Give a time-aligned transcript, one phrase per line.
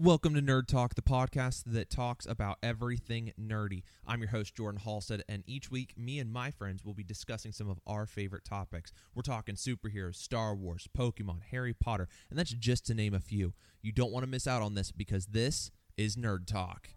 [0.00, 3.82] Welcome to Nerd Talk, the podcast that talks about everything nerdy.
[4.06, 7.50] I'm your host, Jordan Halstead, and each week, me and my friends will be discussing
[7.50, 8.92] some of our favorite topics.
[9.12, 13.54] We're talking superheroes, Star Wars, Pokemon, Harry Potter, and that's just to name a few.
[13.82, 16.90] You don't want to miss out on this because this is Nerd Talk.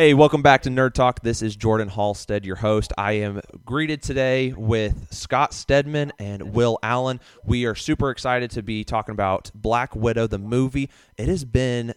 [0.00, 1.20] Hey, welcome back to Nerd Talk.
[1.20, 2.90] This is Jordan Halstead, your host.
[2.96, 7.20] I am greeted today with Scott Stedman and Will Allen.
[7.44, 10.88] We are super excited to be talking about Black Widow, the movie.
[11.18, 11.92] It has been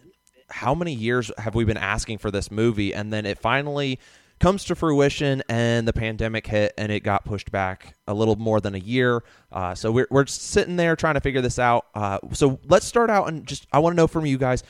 [0.50, 2.94] how many years have we been asking for this movie?
[2.94, 4.02] And then it finally
[4.40, 8.60] comes to fruition, and the pandemic hit, and it got pushed back a little more
[8.60, 9.24] than a year.
[9.50, 11.86] Uh, so we're, we're sitting there trying to figure this out.
[11.96, 14.64] Uh, so let's start out and just, I want to know from you guys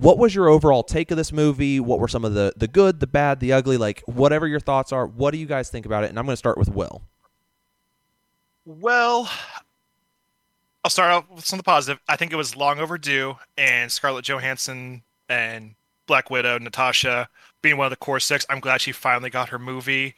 [0.00, 1.78] what was your overall take of this movie?
[1.78, 3.76] What were some of the the good, the bad, the ugly?
[3.76, 6.10] Like whatever your thoughts are, what do you guys think about it?
[6.10, 7.02] And I'm going to start with Will.
[8.64, 9.30] Well,
[10.82, 12.00] I'll start off with some of the positive.
[12.08, 15.74] I think it was long overdue, and Scarlett Johansson and
[16.06, 17.28] Black Widow, Natasha
[17.60, 18.46] being one of the core six.
[18.48, 20.14] I'm glad she finally got her movie,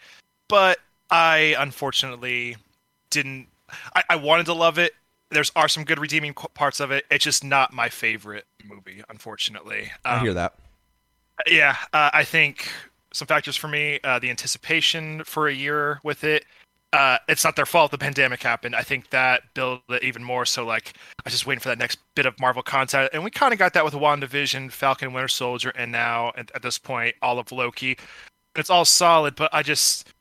[0.46, 0.78] but
[1.10, 2.56] I unfortunately
[3.10, 3.48] didn't.
[3.96, 4.92] I, I wanted to love it
[5.34, 7.04] there's are some good redeeming parts of it.
[7.10, 9.92] It's just not my favorite movie, unfortunately.
[10.04, 10.54] Um, I hear um, that.
[11.50, 12.70] Yeah, uh, I think
[13.12, 16.44] some factors for me: uh, the anticipation for a year with it.
[16.92, 18.76] Uh, it's not their fault the pandemic happened.
[18.76, 20.46] I think that built it even more.
[20.46, 23.30] So like, I was just waiting for that next bit of Marvel content, and we
[23.30, 27.16] kind of got that with WandaVision, Falcon, Winter Soldier, and now at, at this point,
[27.20, 27.98] all of Loki.
[28.56, 30.13] It's all solid, but I just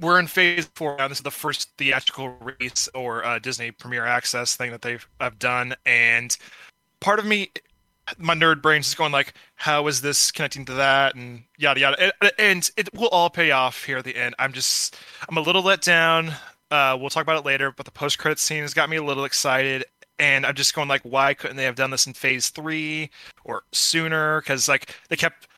[0.00, 1.08] we're in phase four now.
[1.08, 5.38] This is the first theatrical release or uh, Disney Premiere Access thing that they've have
[5.38, 6.36] done, and
[7.00, 7.50] part of me,
[8.18, 12.12] my nerd brain is going like, how is this connecting to that, and yada yada,
[12.20, 14.34] and, and it will all pay off here at the end.
[14.38, 14.96] I'm just,
[15.28, 16.32] I'm a little let down.
[16.70, 19.02] Uh, we'll talk about it later, but the post credit scene has got me a
[19.02, 19.84] little excited,
[20.18, 23.10] and I'm just going like, why couldn't they have done this in Phase Three
[23.44, 24.40] or sooner?
[24.40, 25.48] Because like they kept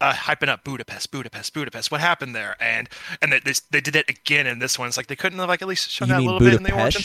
[0.00, 1.90] uh, hyping up Budapest, Budapest, Budapest.
[1.90, 2.56] What happened there?
[2.60, 2.88] And
[3.20, 4.88] and they, they, they did it again in this one.
[4.88, 6.62] It's like they couldn't have like at least shown you that a little Budapest?
[6.62, 7.02] bit in the origin.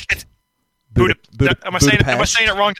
[0.93, 2.73] Buda, Buda, am I saying am I saying it wrong?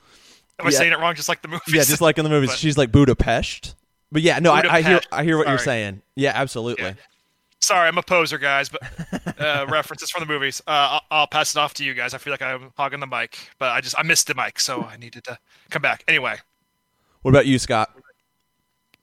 [0.60, 1.14] Am I saying it wrong?
[1.16, 1.62] Just like the movie.
[1.68, 2.50] Yeah, just like in the movies.
[2.52, 3.76] But, She's like Budapest.
[4.12, 5.54] But yeah, no, I, I, hear I hear what Sorry.
[5.54, 6.02] you're saying.
[6.16, 6.86] Yeah, absolutely.
[6.86, 6.94] Yeah.
[7.60, 8.82] Sorry, I'm a poser, guys, but
[9.40, 10.62] uh, references from the movies.
[10.68, 12.14] Uh, I'll, I'll, pass it off to you guys.
[12.14, 14.84] I feel like I'm hogging the mic, but I just I missed the mic, so
[14.84, 15.38] I needed to
[15.70, 16.04] come back.
[16.08, 16.36] Anyway,
[17.24, 17.92] what about you, Scott?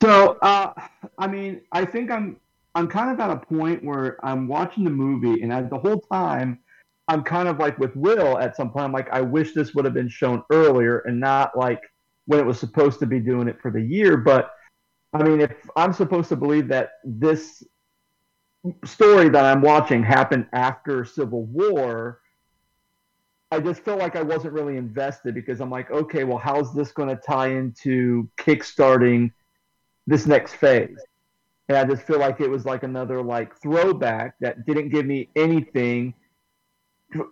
[0.05, 0.75] So, uh,
[1.17, 2.37] I mean, I think I'm
[2.75, 5.99] I'm kind of at a point where I'm watching the movie, and as the whole
[6.13, 6.59] time,
[7.09, 8.85] I'm kind of like with Will at some point.
[8.85, 11.81] I'm like, I wish this would have been shown earlier and not like
[12.27, 14.19] when it was supposed to be doing it for the year.
[14.19, 14.51] But
[15.15, 17.63] I mean, if I'm supposed to believe that this
[18.85, 22.21] story that I'm watching happened after Civil War,
[23.51, 26.93] I just felt like I wasn't really invested because I'm like, okay, well, how's this
[26.93, 29.31] going to tie into kickstarting
[30.07, 30.99] this next phase.
[31.69, 35.31] And I just feel like it was like another like throwback that didn't give me
[35.35, 36.15] anything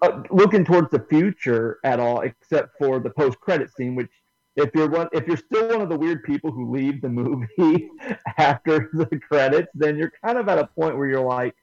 [0.03, 4.11] uh, looking towards the future at all, except for the post credit scene, which
[4.57, 7.91] if you're one, if you're still one of the weird people who leave the movie
[8.39, 11.55] after the credits, then you're kind of at a point where you're like,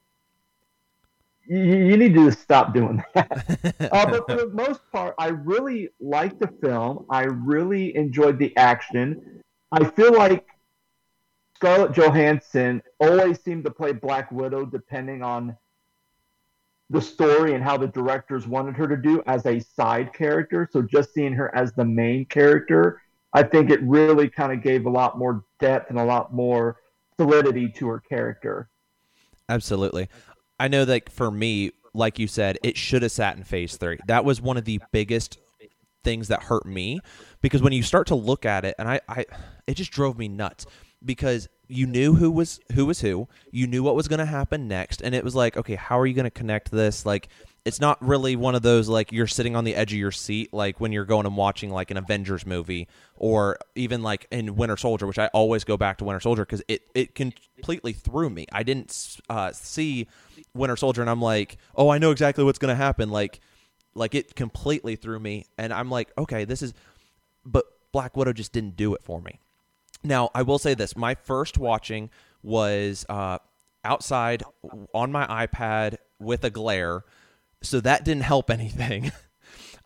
[1.48, 3.76] you, you need to stop doing that.
[3.92, 7.06] uh, but for the most part, I really liked the film.
[7.10, 9.42] I really enjoyed the action.
[9.72, 10.46] I feel like
[11.60, 15.58] Scarlett Johansson always seemed to play Black Widow depending on
[16.90, 20.70] the story and how the directors wanted her to do as a side character.
[20.72, 23.02] So just seeing her as the main character,
[23.34, 26.78] I think it really kind of gave a lot more depth and a lot more
[27.18, 28.70] solidity to her character.
[29.50, 30.08] Absolutely.
[30.62, 33.98] I know that for me, like you said, it should have sat in phase three.
[34.08, 35.40] That was one of the biggest
[36.06, 37.02] things that hurt me
[37.42, 39.26] because when you start to look at it, and I, I
[39.68, 40.66] it just drove me nuts
[41.04, 44.68] because you knew who was who was who you knew what was going to happen
[44.68, 47.06] next and it was like okay how are you going to connect this?
[47.06, 47.30] Like
[47.66, 50.54] it's not really one of those like you're sitting on the edge of your seat
[50.54, 54.78] like when you're going and watching like an avengers movie or even like in winter
[54.78, 58.46] soldier which i always go back to winter soldier because it, it completely threw me.
[58.52, 60.08] I didn't uh, see
[60.54, 63.10] winter soldier and i'm like oh i know exactly what's going to happen.
[63.10, 63.40] Like
[63.94, 66.74] like it completely threw me and i'm like okay this is
[67.46, 69.40] but black widow just didn't do it for me
[70.04, 72.10] now, I will say this: my first watching
[72.42, 73.40] was uh,
[73.84, 74.44] outside
[74.94, 77.04] on my iPad with a glare,
[77.62, 79.12] so that didn't help anything.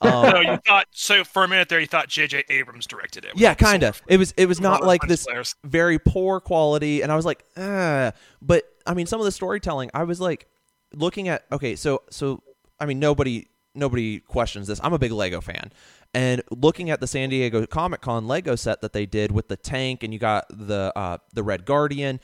[0.02, 2.44] Um, so you thought so for a minute there you thought J.J.
[2.50, 3.32] Abrams directed it.
[3.36, 4.02] yeah, kind of.
[4.08, 5.56] It was it was not like this players.
[5.64, 8.12] very poor quality, and I was like, ah.
[8.42, 10.48] But I mean, some of the storytelling, I was like,
[10.94, 12.44] looking at okay, so so
[12.82, 14.82] I mean, nobody nobody questions this.
[14.84, 15.72] I'm a big Lego fan,
[16.14, 19.58] and looking at the San Diego Comic Con Lego set that they did with the
[19.58, 22.20] tank, and you got the uh, the Red Guardian.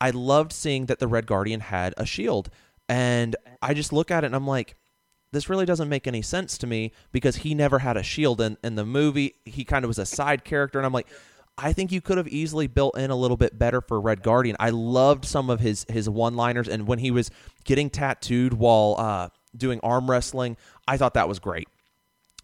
[0.00, 2.50] I loved seeing that the Red Guardian had a shield,
[2.88, 4.76] and I just look at it and I'm like,
[5.32, 8.56] this really doesn't make any sense to me because he never had a shield in,
[8.64, 9.34] in the movie.
[9.44, 11.08] He kind of was a side character, and I'm like,
[11.56, 14.56] I think you could have easily built in a little bit better for Red Guardian.
[14.60, 17.30] I loved some of his his one liners, and when he was
[17.64, 20.56] getting tattooed while uh, doing arm wrestling,
[20.86, 21.68] I thought that was great.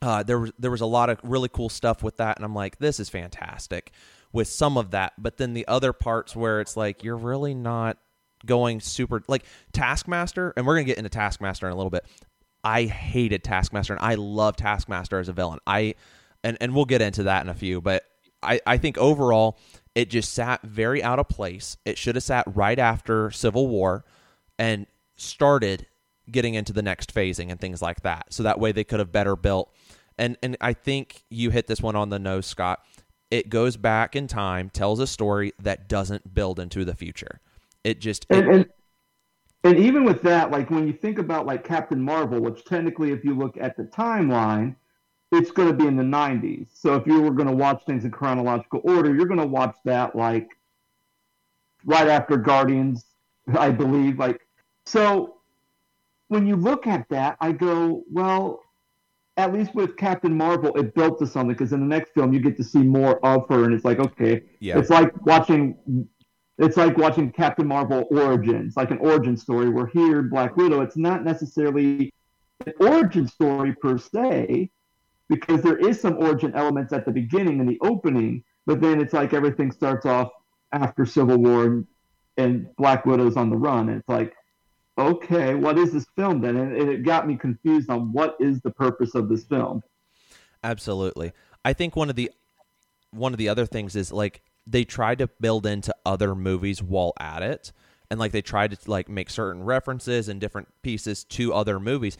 [0.02, 2.55] Uh, there was there was a lot of really cool stuff with that, and I'm
[2.55, 3.93] like, this is fantastic
[4.32, 5.14] with some of that.
[5.19, 7.99] But then the other parts where it's like you're really not
[8.44, 12.05] going super like Taskmaster, and we're gonna get into Taskmaster in a little bit.
[12.62, 15.61] I hated Taskmaster, and I love Taskmaster as a villain.
[15.67, 15.94] I
[16.43, 18.05] and and we'll get into that in a few, but
[18.43, 19.58] I I think overall
[19.94, 21.76] it just sat very out of place.
[21.85, 24.05] It should have sat right after Civil War,
[24.58, 24.87] and
[25.17, 25.87] started
[26.31, 28.32] getting into the next phasing and things like that.
[28.32, 29.73] So that way they could have better built.
[30.19, 32.81] And and I think you hit this one on the nose, Scott.
[33.31, 37.40] It goes back in time, tells a story that doesn't build into the future.
[37.82, 38.66] It just and, it- and
[39.64, 43.25] and even with that, like when you think about like Captain Marvel, which technically, if
[43.25, 44.76] you look at the timeline,
[45.32, 46.69] it's going to be in the '90s.
[46.75, 49.75] So if you were going to watch things in chronological order, you're going to watch
[49.87, 50.49] that like
[51.87, 53.05] right after Guardians,
[53.58, 54.19] I believe.
[54.19, 54.46] Like
[54.84, 55.37] so,
[56.28, 58.63] when you look at that, I go, well,
[59.37, 62.41] at least with Captain Marvel, it built to something because in the next film you
[62.41, 64.79] get to see more of her, and it's like, okay, yeah.
[64.79, 66.09] it's like watching
[66.59, 69.69] it's like watching Captain Marvel Origins, like an origin story.
[69.69, 72.13] Where here, Black Widow, it's not necessarily
[72.67, 74.71] an origin story per se,
[75.29, 79.13] because there is some origin elements at the beginning in the opening, but then it's
[79.13, 80.31] like everything starts off
[80.73, 81.87] after Civil War and,
[82.37, 83.89] and Black Widow's on the run.
[83.89, 84.35] And it's like,
[84.99, 86.56] okay, what is this film then?
[86.56, 89.82] And, it got me confused on what is the purpose of this film.
[90.62, 91.32] Absolutely.
[91.64, 92.31] I think one of the
[93.11, 97.12] one of the other things is like they tried to build into other movies while
[97.20, 97.73] at it
[98.11, 102.19] and like they tried to like make certain references and different pieces to other movies.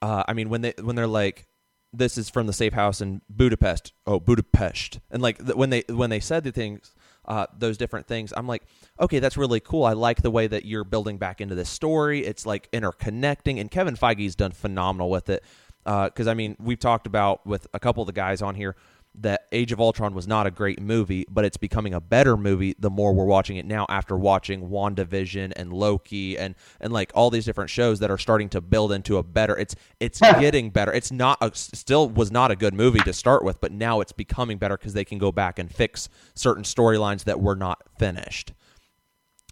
[0.00, 1.46] Uh, I mean when they when they're like
[1.92, 3.92] this is from the safe house in Budapest.
[4.06, 5.00] Oh, Budapest.
[5.10, 6.94] And like th- when they when they said the things
[7.26, 8.62] uh, those different things, I'm like,
[9.00, 9.84] okay, that's really cool.
[9.84, 12.24] I like the way that you're building back into this story.
[12.24, 15.44] It's like interconnecting, and Kevin Feige's done phenomenal with it.
[15.84, 18.74] Because I mean, we've talked about with a couple of the guys on here
[19.18, 22.74] that Age of Ultron was not a great movie, but it's becoming a better movie
[22.78, 27.30] the more we're watching it now after watching WandaVision and Loki and and like all
[27.30, 30.92] these different shows that are starting to build into a better it's it's getting better.
[30.92, 34.12] It's not a, still was not a good movie to start with, but now it's
[34.12, 38.52] becoming better cuz they can go back and fix certain storylines that were not finished.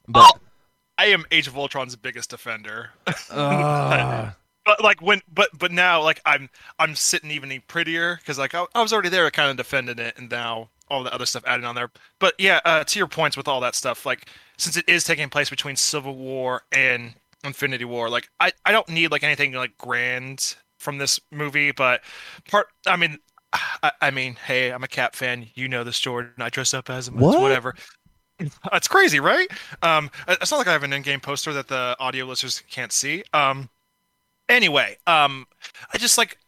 [0.06, 0.40] But Oh,
[0.98, 2.90] I am Age of Ultron's biggest defender.
[3.30, 4.30] uh,
[4.64, 8.66] but like when but but now like i'm i'm sitting even prettier because like I,
[8.74, 11.64] I was already there kind of defending it and now all the other stuff added
[11.64, 14.28] on there but yeah uh, to your points with all that stuff like
[14.58, 18.88] since it is taking place between civil war and infinity war like i i don't
[18.88, 22.02] need like anything like grand from this movie but
[22.48, 23.18] part i mean
[23.82, 25.46] I, I mean, hey, I'm a Cap fan.
[25.54, 26.32] You know this, Jordan.
[26.38, 27.18] I dress up as him.
[27.18, 27.40] What?
[27.40, 27.74] Whatever.
[28.72, 29.46] It's crazy, right?
[29.82, 33.22] Um, it's not like I have an in-game poster that the audio listeners can't see.
[33.32, 33.68] Um,
[34.48, 35.46] anyway, um,
[35.92, 36.38] I just like,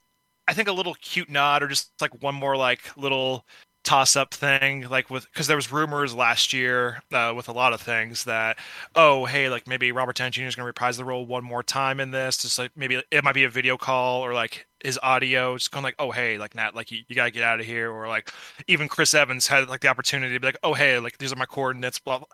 [0.49, 3.45] I think a little cute nod or just like one more like little
[3.87, 7.81] toss-up thing, like with because there was rumors last year uh, with a lot of
[7.81, 8.59] things that,
[8.97, 10.43] oh, hey, like maybe Robert Downey Jr.
[10.43, 12.37] is going to reprise the role one more time in this.
[12.39, 15.85] Just like maybe it might be a video call or like his audio, just going
[15.85, 18.31] like, oh, hey, like Nat, like you, you gotta get out of here, or like
[18.67, 21.37] even Chris Evans had like the opportunity to be like, oh, hey, like these are
[21.37, 21.99] my coordinates.
[22.01, 22.19] Blah.
[22.19, 22.29] blah.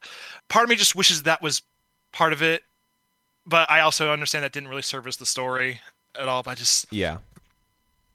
[0.48, 1.62] Part of me just wishes that was
[2.12, 2.62] part of it
[3.46, 5.80] but I also understand that didn't really service the story
[6.18, 6.42] at all.
[6.42, 7.18] But I just yeah.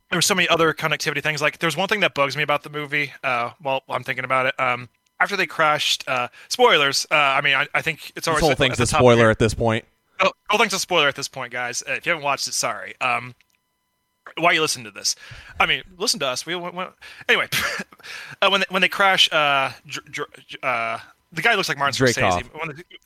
[0.10, 1.42] there were so many other connectivity things.
[1.42, 3.14] Like there's one thing that bugs me about the movie.
[3.24, 7.06] Uh, while I'm thinking about it, um, after they crashed, uh, spoilers.
[7.12, 9.30] Uh, I mean, I, I think it's This always whole at, thing's at a spoiler
[9.30, 9.86] at this point.
[10.20, 11.84] Oh, whole thing's a spoiler at this point, guys.
[11.88, 12.96] If you haven't watched it, sorry.
[13.02, 13.36] Um,
[14.38, 15.16] why you listen to this?
[15.60, 16.46] I mean, listen to us.
[16.46, 16.92] We went, went,
[17.30, 17.48] anyway.
[18.42, 21.00] uh, when they, when they crash, uh, Dr- Dr- uh,
[21.32, 22.44] the guy looks like Martin Scorsese.
[22.60, 23.02] When they, Drake-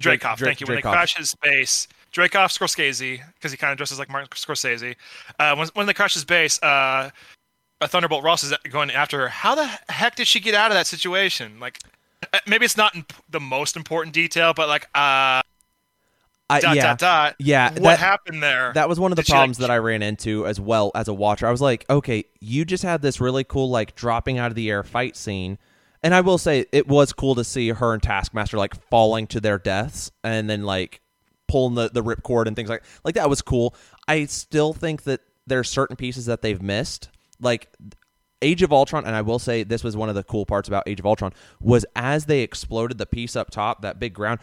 [0.00, 0.66] Dreykov, Drake- thank you.
[0.66, 0.82] When Dreykov.
[0.82, 4.96] they crash his base, Dreykov Scorsese, because he kind of dresses like Martin Scorsese.
[5.38, 7.10] Uh, when, when they crash his base, uh,
[7.80, 9.28] a Thunderbolt Ross is going after her.
[9.28, 11.60] How the heck did she get out of that situation?
[11.60, 11.80] Like,
[12.32, 15.42] uh, maybe it's not in the most important detail, but like, uh,
[16.50, 17.34] I, dot yeah, dot dot.
[17.38, 17.70] yeah.
[17.70, 18.72] What that, happened there?
[18.74, 20.92] that was one of the Did she, like, problems that I ran into as well
[20.94, 21.46] as a watcher.
[21.46, 24.70] I was like, okay, you just had this really cool like dropping out of the
[24.70, 25.58] air fight scene.
[26.04, 29.40] And I will say it was cool to see her and Taskmaster like falling to
[29.40, 31.00] their deaths and then like
[31.48, 33.74] pulling the, the ripcord and things like like that was cool.
[34.06, 37.08] I still think that there are certain pieces that they've missed.
[37.40, 37.68] Like
[38.42, 40.86] Age of Ultron, and I will say this was one of the cool parts about
[40.86, 44.40] Age of Ultron, was as they exploded the piece up top, that big ground,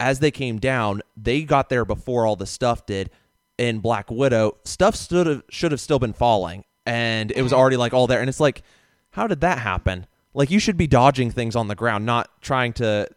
[0.00, 3.10] as they came down, they got there before all the stuff did.
[3.58, 7.94] In Black Widow, stuff stood should have still been falling, and it was already like
[7.94, 8.20] all there.
[8.20, 8.62] And it's like,
[9.10, 10.06] how did that happen?
[10.36, 13.08] Like you should be dodging things on the ground, not trying to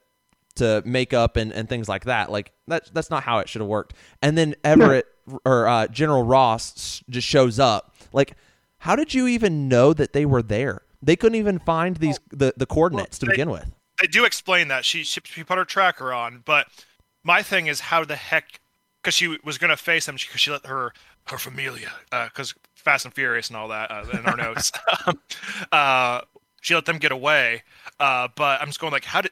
[0.56, 2.32] to make up and, and things like that.
[2.32, 3.94] Like that's that's not how it should have worked.
[4.22, 5.06] And then Everett
[5.46, 7.94] or uh, General Ross just shows up.
[8.14, 8.36] Like,
[8.80, 10.82] how did you even know that they were there?
[11.02, 13.72] They couldn't even find these the, the coordinates to they- begin with.
[14.02, 16.68] they do explain that she she, she put her tracker on, but
[17.24, 18.60] my thing is how the heck
[19.02, 20.94] because she was gonna face them because she let her
[21.28, 21.92] her familia
[22.26, 24.72] because Fast and Furious and all that uh, in our notes.
[25.06, 25.20] Um,
[25.72, 26.22] uh,
[26.62, 27.64] she let them get away,
[28.00, 29.32] uh, but I'm just going like, how did?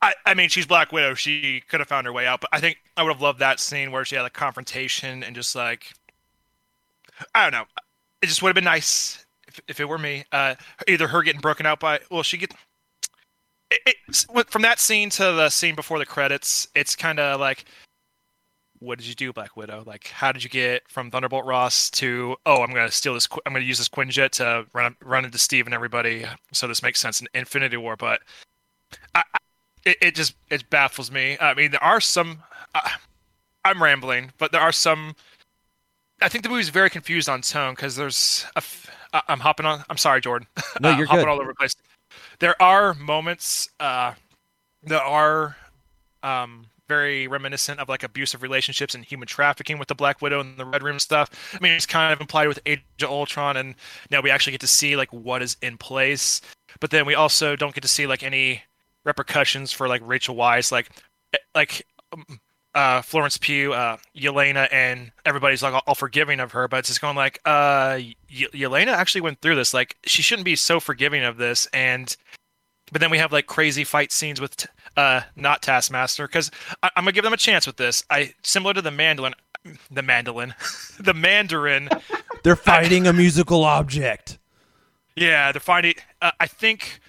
[0.00, 1.14] I, I mean, she's Black Widow.
[1.14, 3.60] She could have found her way out, but I think I would have loved that
[3.60, 5.94] scene where she had a confrontation and just like,
[7.34, 7.66] I don't know.
[8.20, 10.24] It just would have been nice if, if it were me.
[10.32, 10.56] Uh,
[10.88, 12.52] either her getting broken out by, well, she get
[13.70, 17.64] it, it, from that scene to the scene before the credits, it's kind of like,
[18.82, 19.84] what did you do, Black Widow?
[19.86, 23.52] Like, how did you get from Thunderbolt Ross to, oh, I'm gonna steal this, I'm
[23.52, 27.20] gonna use this Quinjet to run run into Steve and everybody, so this makes sense
[27.20, 27.96] in Infinity War.
[27.96, 28.20] But
[29.14, 29.38] I, I,
[29.84, 31.36] it, it just it baffles me.
[31.40, 32.42] I mean, there are some.
[32.74, 32.88] Uh,
[33.64, 35.14] I'm rambling, but there are some.
[36.20, 38.62] I think the movie's very confused on tone because there's a.
[39.28, 39.84] I'm hopping on.
[39.90, 40.48] I'm sorry, Jordan.
[40.80, 41.30] No, you're hopping good.
[41.30, 41.74] all over the place.
[42.40, 44.14] There are moments uh,
[44.84, 45.56] that are
[46.22, 50.58] um, very reminiscent of like abusive relationships and human trafficking with the Black Widow and
[50.58, 51.30] the Red Room stuff.
[51.54, 53.74] I mean, it's kind of implied with Age of Ultron, and
[54.10, 56.40] now we actually get to see like what is in place.
[56.80, 58.62] But then we also don't get to see like any
[59.04, 60.90] repercussions for like Rachel Weisz, like
[61.32, 62.40] eh, like um,
[62.74, 66.88] uh, Florence Pugh, uh, Yelena, and everybody's like all, all forgiving of her, but it's
[66.88, 69.74] just going like, uh, y- Yelena actually went through this.
[69.74, 71.66] Like, she shouldn't be so forgiving of this.
[71.72, 72.16] And,
[72.92, 76.50] but then we have like crazy fight scenes with, uh, not Taskmaster, because
[76.82, 78.04] I'm gonna give them a chance with this.
[78.10, 79.34] I similar to the Mandolin,
[79.90, 80.54] the Mandolin,
[81.00, 81.88] the Mandarin.
[82.44, 84.38] They're fighting a musical object.
[85.16, 85.94] Yeah, they're finding.
[86.20, 87.00] Uh, I think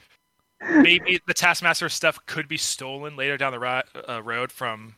[0.61, 4.95] maybe the Taskmaster stuff could be stolen later down the ro- uh, road from.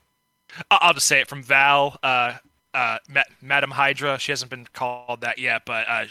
[0.71, 2.35] I- I'll just say it from Val, uh,
[2.73, 4.19] uh, Ma- Madam Hydra.
[4.19, 6.05] She hasn't been called that yet, but uh,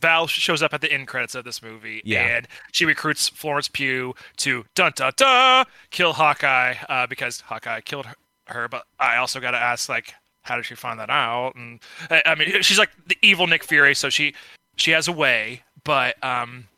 [0.00, 2.36] Val shows up at the end credits of this movie, Yeah.
[2.36, 8.06] and she recruits Florence Pugh to dun dun dun kill Hawkeye uh, because Hawkeye killed
[8.46, 8.68] her.
[8.68, 11.54] But I also got to ask, like, how did she find that out?
[11.56, 14.34] And I, I mean, she's like the evil Nick Fury, so she
[14.76, 16.68] she has a way, but um,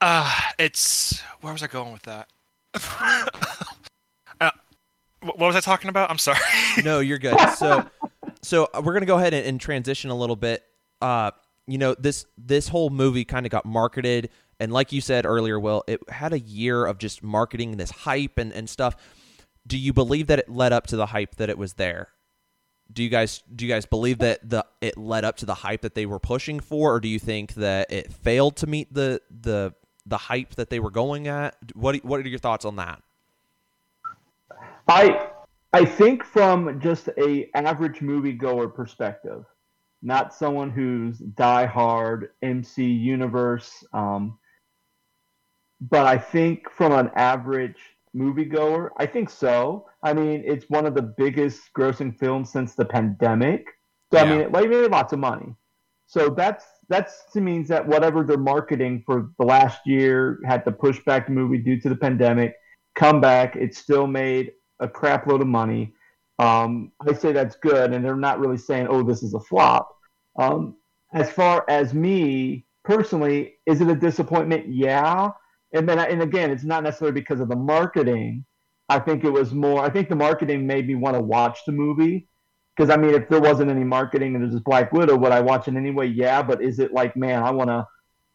[0.00, 2.28] uh, it's where was I going with that?
[4.40, 4.50] uh,
[5.22, 6.10] what was I talking about?
[6.10, 6.38] I'm sorry.
[6.84, 7.38] no, you're good.
[7.56, 7.84] So,
[8.42, 10.64] so we're gonna go ahead and, and transition a little bit.
[11.00, 11.30] Uh,
[11.68, 15.60] you know this this whole movie kind of got marketed, and like you said earlier,
[15.60, 18.96] Will, it had a year of just marketing this hype and and stuff.
[19.66, 22.08] Do you believe that it led up to the hype that it was there?
[22.90, 25.82] Do you guys do you guys believe that the it led up to the hype
[25.82, 29.20] that they were pushing for, or do you think that it failed to meet the
[29.30, 29.74] the
[30.06, 31.54] the hype that they were going at?
[31.74, 33.02] What what are your thoughts on that?
[34.88, 35.28] I
[35.74, 39.44] I think from just a average moviegoer perspective,
[40.02, 44.38] not someone who's diehard MC universe, um,
[45.80, 47.78] but I think from an average
[48.16, 49.86] moviegoer, I think so.
[50.02, 53.66] I mean, it's one of the biggest grossing films since the pandemic.
[54.12, 55.54] So I mean, it made lots of money.
[56.06, 60.72] So that's that's to means that whatever they're marketing for the last year had to
[60.72, 62.54] push back the movie due to the pandemic.
[62.94, 65.92] Come back, it still made a crap load of money.
[66.38, 69.88] Um, I say that's good, and they're not really saying, "Oh, this is a flop."
[70.38, 70.76] Um,
[71.12, 74.66] as far as me personally, is it a disappointment?
[74.68, 75.30] Yeah,
[75.72, 78.44] and then and again, it's not necessarily because of the marketing.
[78.88, 79.84] I think it was more.
[79.84, 82.28] I think the marketing made me want to watch the movie
[82.78, 85.40] because I mean, if there wasn't any marketing and there's this Black Widow, would I
[85.40, 86.06] watch it anyway?
[86.06, 87.86] Yeah, but is it like, man, I want to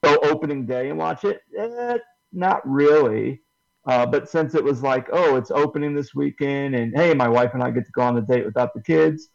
[0.03, 1.41] go opening day and watch it?
[1.57, 1.97] Eh,
[2.33, 3.41] not really.
[3.85, 7.53] Uh, but since it was like, oh, it's opening this weekend, and hey, my wife
[7.53, 9.29] and I get to go on a date without the kids.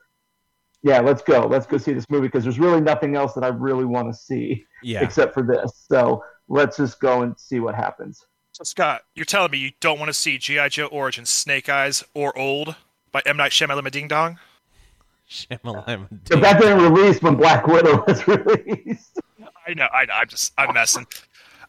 [0.83, 1.47] Yeah, let's go.
[1.47, 4.19] Let's go see this movie because there's really nothing else that I really want to
[4.19, 5.87] see Yeah, except for this.
[5.91, 8.25] So let's just go and see what happens.
[8.53, 12.05] So Scott, you're telling me you don't want to see GI Joe Origin Snake Eyes
[12.15, 12.77] or Old
[13.13, 14.39] by M Night Shyamalan Ding Dong?
[15.29, 16.07] Shyamalan.
[16.31, 19.21] If that didn't release when Black Widow was released.
[19.67, 19.89] I know.
[19.93, 20.53] I, I'm just.
[20.57, 21.07] I'm messing.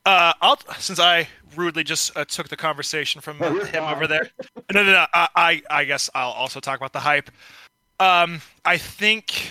[0.10, 3.94] Uh, I'll since I rudely just uh, took the conversation from Oh, him fine.
[3.96, 4.30] over there.
[4.74, 5.06] No, no, no.
[5.14, 7.30] I, I, I guess I'll also talk about the hype.
[8.00, 9.50] Um, I think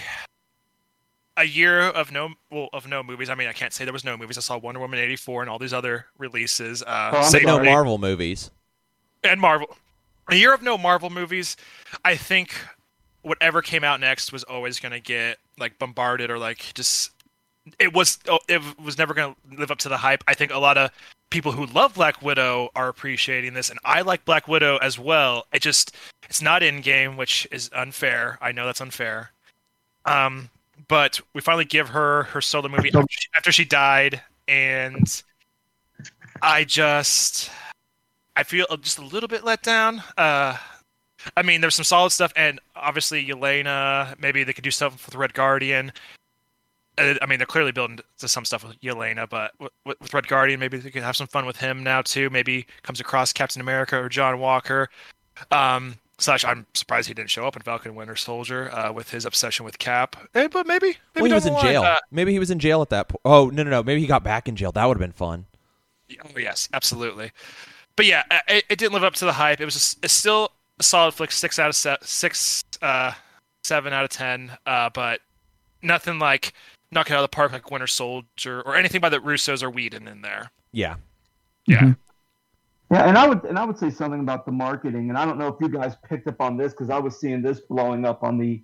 [1.37, 3.31] a year of no, well, of no movies.
[3.31, 4.37] I mean, I can't say there was no movies.
[4.37, 6.83] I saw Wonder Woman '84 and all these other releases.
[6.83, 7.67] Uh, Oh, I'm no sorry.
[7.67, 8.50] Marvel movies.
[9.23, 9.77] and Marvel.
[10.31, 11.57] A year of no Marvel movies.
[12.05, 12.53] I think
[13.23, 17.11] whatever came out next was always going to get like bombarded or like just
[17.79, 20.25] it was oh, it was never going to live up to the hype.
[20.27, 20.91] I think a lot of
[21.31, 25.47] people who love Black Widow are appreciating this, and I like Black Widow as well.
[25.53, 25.95] It just
[26.29, 28.39] it's not in game, which is unfair.
[28.41, 29.33] I know that's unfair.
[30.05, 30.51] Um,
[30.89, 35.23] but we finally give her her solo movie after she, after she died, and
[36.43, 37.51] I just
[38.37, 40.03] I feel just a little bit let down.
[40.17, 40.57] Uh,
[41.37, 44.19] I mean, there's some solid stuff, and obviously Yelena.
[44.19, 45.93] Maybe they could do stuff with Red Guardian.
[46.99, 50.61] I mean, they're clearly building to some stuff with Yelena, but with, with Red Guardian,
[50.61, 52.28] maybe they could have some fun with him now too.
[52.31, 54.88] Maybe comes across Captain America or John Walker.
[55.52, 59.25] Um, slash, I'm surprised he didn't show up in Falcon Winter Soldier uh, with his
[59.25, 60.17] obsession with Cap.
[60.35, 61.83] Eh, but maybe, maybe Well, he was in line, jail.
[61.83, 63.21] uh, Maybe he was in jail at that point.
[63.25, 63.83] Oh no, no, no.
[63.83, 64.73] Maybe he got back in jail.
[64.73, 65.47] That would have been fun.
[66.25, 67.31] Oh yes, absolutely.
[67.97, 69.61] But yeah, uh, it, it didn't live up to the hype.
[69.61, 73.12] It was just, it's still a solid flick, six out of se- six, uh,
[73.64, 74.57] seven out of ten.
[74.67, 75.21] Uh, but
[75.83, 76.52] nothing like
[76.90, 80.09] knocking out of the park like Winter Soldier or anything by the Russos or Whedon
[80.09, 80.50] in there.
[80.73, 80.97] Yeah.
[81.66, 81.80] Yeah.
[81.83, 81.97] Mhm.
[82.90, 85.38] Yeah, and I would and I would say something about the marketing, and I don't
[85.38, 88.23] know if you guys picked up on this because I was seeing this blowing up
[88.23, 88.62] on the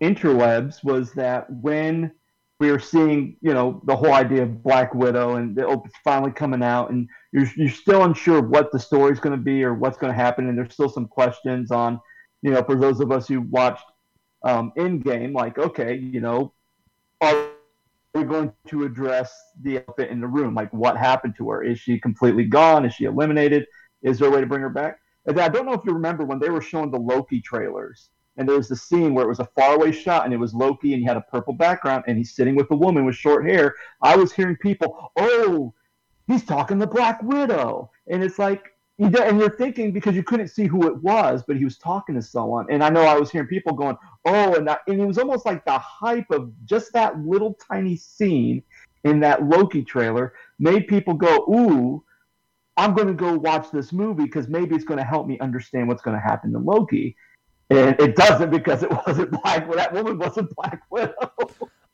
[0.00, 0.82] interwebs.
[0.82, 2.10] Was that when
[2.58, 5.94] we were seeing, you know, the whole idea of Black Widow and the, oh, it's
[6.02, 9.74] finally coming out, and you're you're still unsure what the story's going to be or
[9.74, 12.00] what's going to happen, and there's still some questions on,
[12.40, 13.84] you know, for those of us who watched
[14.42, 16.54] um, Endgame, like, okay, you know,
[17.20, 17.50] are
[18.16, 19.32] we going to address
[19.62, 20.54] the elephant in the room?
[20.54, 21.62] Like, what happened to her?
[21.62, 22.84] Is she completely gone?
[22.84, 23.66] Is she eliminated?
[24.02, 24.98] Is there a way to bring her back?
[25.26, 28.48] And I don't know if you remember when they were showing the Loki trailers, and
[28.48, 31.02] there was the scene where it was a faraway shot, and it was Loki, and
[31.02, 33.74] he had a purple background, and he's sitting with a woman with short hair.
[34.02, 35.74] I was hearing people, "Oh,
[36.26, 38.72] he's talking to Black Widow," and it's like.
[38.98, 42.22] And you're thinking because you couldn't see who it was, but he was talking to
[42.22, 42.66] someone.
[42.70, 43.94] And I know I was hearing people going,
[44.26, 47.96] "Oh," and that, and it was almost like the hype of just that little tiny
[47.96, 48.62] scene
[49.04, 52.04] in that Loki trailer made people go, "Ooh,
[52.76, 55.88] I'm going to go watch this movie because maybe it's going to help me understand
[55.88, 57.16] what's going to happen to Loki."
[57.70, 59.70] And it doesn't because it wasn't Black.
[59.72, 61.14] That woman wasn't Black Widow.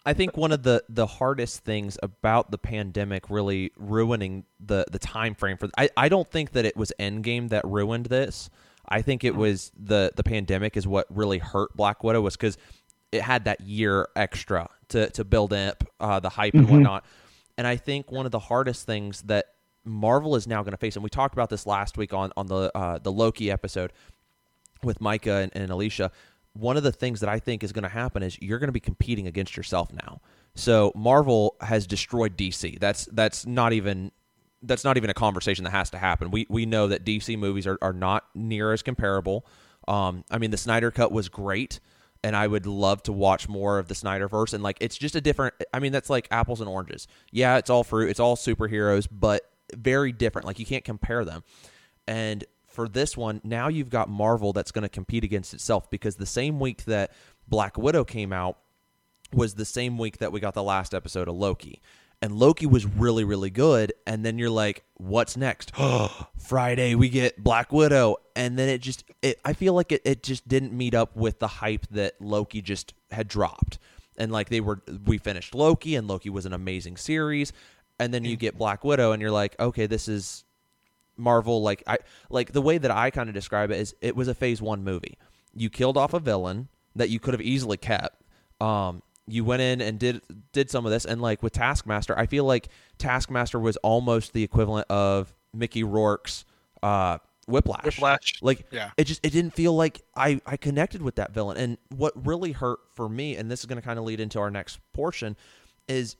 [0.04, 4.98] I think one of the the hardest things about the pandemic really ruining the the
[4.98, 8.50] time frame for I, I don't think that it was Endgame that ruined this.
[8.92, 12.58] I think it was the the pandemic is what really hurt Black Widow was because
[13.10, 16.70] it had that year extra to to build up uh, the hype and Mhm.
[16.70, 17.04] whatnot.
[17.58, 19.46] And I think one of the hardest things that
[19.84, 22.46] Marvel is now going to face, and we talked about this last week on on
[22.46, 23.92] the uh, the Loki episode
[24.82, 26.10] with Micah and, and Alicia,
[26.54, 28.72] one of the things that I think is going to happen is you're going to
[28.72, 30.20] be competing against yourself now.
[30.54, 32.78] So Marvel has destroyed DC.
[32.78, 34.12] That's that's not even
[34.62, 36.30] that's not even a conversation that has to happen.
[36.30, 39.46] We we know that DC movies are, are not near as comparable.
[39.88, 41.80] Um, I mean, the Snyder Cut was great,
[42.22, 44.54] and I would love to watch more of the Snyderverse.
[44.54, 45.54] And like, it's just a different.
[45.74, 47.08] I mean, that's like apples and oranges.
[47.30, 48.10] Yeah, it's all fruit.
[48.10, 49.42] It's all superheroes, but
[49.74, 50.46] very different.
[50.46, 51.42] Like you can't compare them.
[52.06, 56.16] And for this one, now you've got Marvel that's going to compete against itself because
[56.16, 57.12] the same week that
[57.48, 58.58] Black Widow came out
[59.32, 61.80] was the same week that we got the last episode of Loki.
[62.22, 63.92] And Loki was really, really good.
[64.06, 65.72] And then you're like, what's next?
[66.38, 68.16] Friday, we get Black Widow.
[68.36, 71.40] And then it just, it, I feel like it, it just didn't meet up with
[71.40, 73.78] the hype that Loki just had dropped.
[74.16, 77.52] And like they were, we finished Loki, and Loki was an amazing series.
[77.98, 80.44] And then you get Black Widow, and you're like, okay, this is
[81.16, 81.98] Marvel like I
[82.30, 84.82] like the way that I kind of describe it is it was a phase 1
[84.82, 85.18] movie.
[85.54, 88.22] You killed off a villain that you could have easily kept.
[88.60, 90.20] Um you went in and did
[90.52, 94.42] did some of this and like with Taskmaster, I feel like Taskmaster was almost the
[94.42, 96.44] equivalent of Mickey Rourke's
[96.82, 97.84] uh Whiplash.
[97.84, 98.34] Whiplash.
[98.40, 98.90] Like Yeah.
[98.96, 101.56] it just it didn't feel like I I connected with that villain.
[101.56, 104.38] And what really hurt for me and this is going to kind of lead into
[104.38, 105.36] our next portion
[105.88, 106.16] is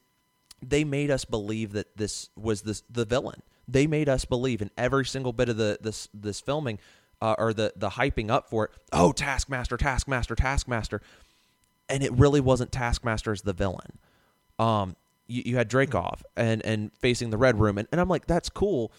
[0.61, 3.43] they made us believe that this was this the villain.
[3.69, 6.79] They made us believe in every single bit of the this this filming
[7.21, 8.71] uh, or the the hyping up for it.
[8.93, 11.01] Oh, Taskmaster, Taskmaster, Taskmaster,
[11.88, 13.99] and it really wasn't Taskmaster as the villain.
[14.59, 18.27] Um, you, you had Dreykov and and facing the Red Room, and, and I'm like,
[18.27, 18.92] that's cool,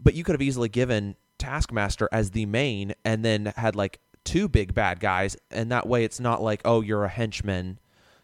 [0.00, 4.48] but you could have easily given Taskmaster as the main and then had like two
[4.48, 7.78] big bad guys and that way it's not like oh you're a henchman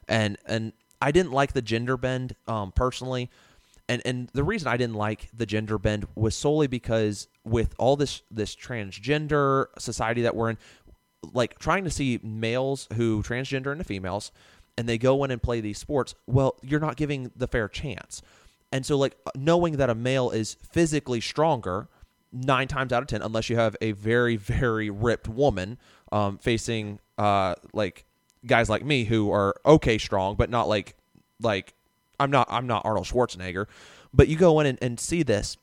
[0.09, 3.31] and and I didn't like the gender bend um personally
[3.89, 7.97] and and the reason I didn't like the gender bend was solely because with all
[7.97, 10.59] this this transgender society that we're in
[11.33, 14.33] like trying to see males who transgender into females
[14.77, 18.23] and they go in and play these sports well you're not giving the fair chance.
[18.71, 21.89] And so like knowing that a male is physically stronger
[22.33, 25.79] nine times out of ten unless you have a very very ripped woman
[26.13, 28.05] um, facing uh, like
[28.47, 30.95] guys like me who are okay strong but not like
[31.41, 31.75] like
[32.21, 33.67] I'm not I'm not Arnold Schwarzenegger,
[34.13, 35.57] but you go in and, and see this,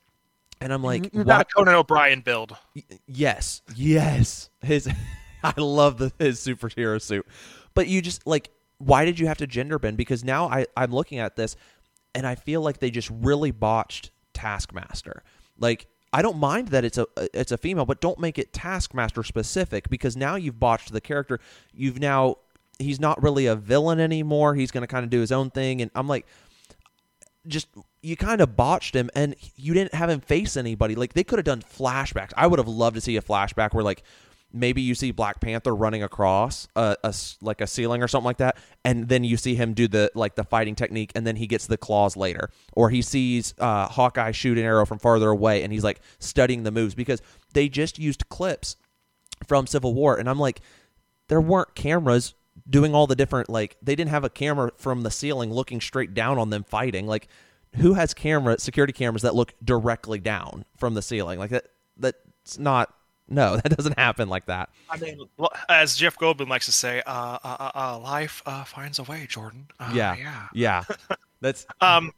[0.61, 2.55] and I'm like, You're not Conan O'Brien build.
[3.07, 4.87] yes, yes, his
[5.57, 7.27] I love the his superhero suit,
[7.73, 9.97] but you just like why did you have to gender bend?
[9.97, 11.55] Because now I I'm looking at this,
[12.13, 15.23] and I feel like they just really botched Taskmaster.
[15.57, 19.23] Like I don't mind that it's a it's a female, but don't make it Taskmaster
[19.23, 21.39] specific because now you've botched the character.
[21.73, 22.37] You've now
[22.79, 24.55] he's not really a villain anymore.
[24.55, 26.25] He's going to kind of do his own thing, and I'm like,
[27.47, 27.67] just
[28.01, 30.95] you kind of botched him, and you didn't have him face anybody.
[30.95, 32.33] Like they could have done flashbacks.
[32.35, 34.03] I would have loved to see a flashback where like
[34.55, 38.37] maybe you see Black Panther running across a, a like a ceiling or something like
[38.37, 41.45] that, and then you see him do the like the fighting technique, and then he
[41.45, 45.63] gets the claws later, or he sees uh, Hawkeye shoot an arrow from farther away,
[45.63, 47.21] and he's like studying the moves because
[47.53, 48.77] they just used clips
[49.45, 50.61] from Civil War, and I'm like,
[51.27, 52.33] there weren't cameras
[52.69, 56.13] doing all the different like they didn't have a camera from the ceiling looking straight
[56.13, 57.05] down on them fighting.
[57.05, 57.27] Like
[57.75, 61.37] who has camera security cameras that look directly down from the ceiling?
[61.37, 61.65] Like that
[61.97, 62.93] that's not
[63.27, 65.19] no that doesn't happen like that I mean,
[65.69, 69.25] as Jeff Goldblum likes to say, uh, uh, uh, uh, life uh, finds a way,
[69.27, 69.67] Jordan.
[69.79, 70.47] Uh, yeah yeah.
[70.53, 70.83] yeah
[71.41, 72.11] that's Um,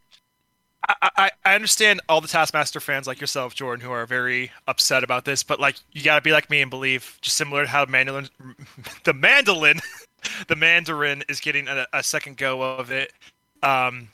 [0.88, 5.04] I, I, I understand all the Taskmaster fans like yourself, Jordan, who are very upset
[5.04, 7.86] about this, but like you gotta be like me and believe, just similar to how
[7.86, 8.30] mandolin,
[9.04, 9.80] the mandolin,
[10.48, 13.14] the Mandarin is getting a, a second go of it.
[13.64, 14.10] Um,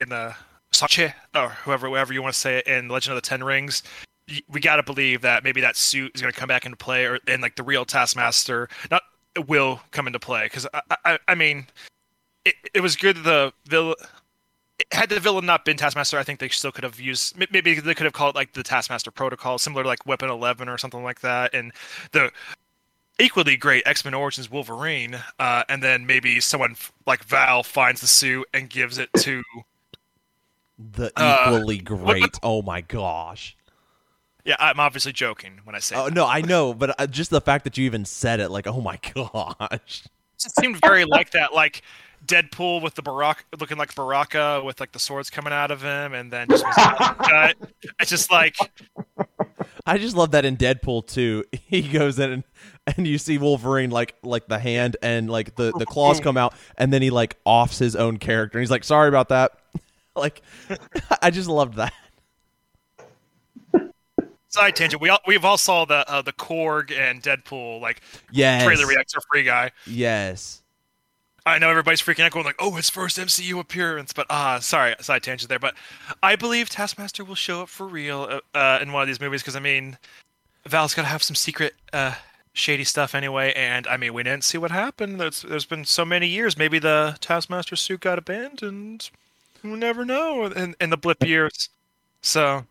[0.00, 0.34] in the
[0.70, 3.82] Sache or whoever, whoever you want to say it in Legend of the Ten Rings,
[4.48, 7.42] we gotta believe that maybe that suit is gonna come back into play, or and
[7.42, 9.02] like the real Taskmaster, not
[9.46, 11.66] will come into play because I, I, I mean,
[12.44, 13.94] it, it was good that the villain
[14.92, 17.36] had the villain not been Taskmaster, I think they still could have used.
[17.36, 20.68] Maybe they could have called it like the Taskmaster Protocol, similar to like Weapon Eleven
[20.68, 21.52] or something like that.
[21.52, 21.72] And
[22.12, 22.30] the
[23.18, 28.06] equally great X Men Origins Wolverine, uh, and then maybe someone like Val finds the
[28.06, 29.42] suit and gives it to.
[30.78, 33.56] the Uh, equally great oh my gosh
[34.44, 35.96] Yeah, I'm obviously joking when I say.
[35.96, 36.14] oh that.
[36.14, 38.80] no i know but uh, just the fact that you even said it like oh
[38.80, 40.04] my gosh
[40.44, 41.82] It seemed very like that, like
[42.26, 46.14] Deadpool with the Baraka, looking like Baraka with like the swords coming out of him,
[46.14, 47.56] and then just cut.
[48.00, 48.56] It's just like
[49.86, 51.44] I just love that in Deadpool too.
[51.68, 52.44] He goes in and,
[52.86, 56.54] and you see Wolverine like like the hand and like the the claws come out
[56.76, 59.52] and then he like offs his own character and he's like sorry about that.
[60.16, 60.42] like
[61.22, 61.92] I just loved that.
[64.48, 65.00] Side tangent.
[65.00, 68.64] We all we've all saw the uh, the Korg and Deadpool like Yes.
[68.64, 69.70] trailer reacts for Free Guy.
[69.86, 70.62] Yes.
[71.46, 74.94] I know everybody's freaking out, going like, "Oh, his first MCU appearance," but ah, sorry,
[75.00, 75.58] side tangent there.
[75.58, 75.74] But
[76.22, 79.40] I believe Taskmaster will show up for real uh, uh, in one of these movies
[79.40, 79.96] because I mean,
[80.66, 82.16] Val's got to have some secret uh,
[82.52, 83.54] shady stuff anyway.
[83.54, 85.18] And I mean, we didn't see what happened.
[85.18, 86.58] There's there's been so many years.
[86.58, 89.08] Maybe the Taskmaster suit got abandoned.
[89.64, 91.70] We'll never know in, in the blip years.
[92.20, 92.66] So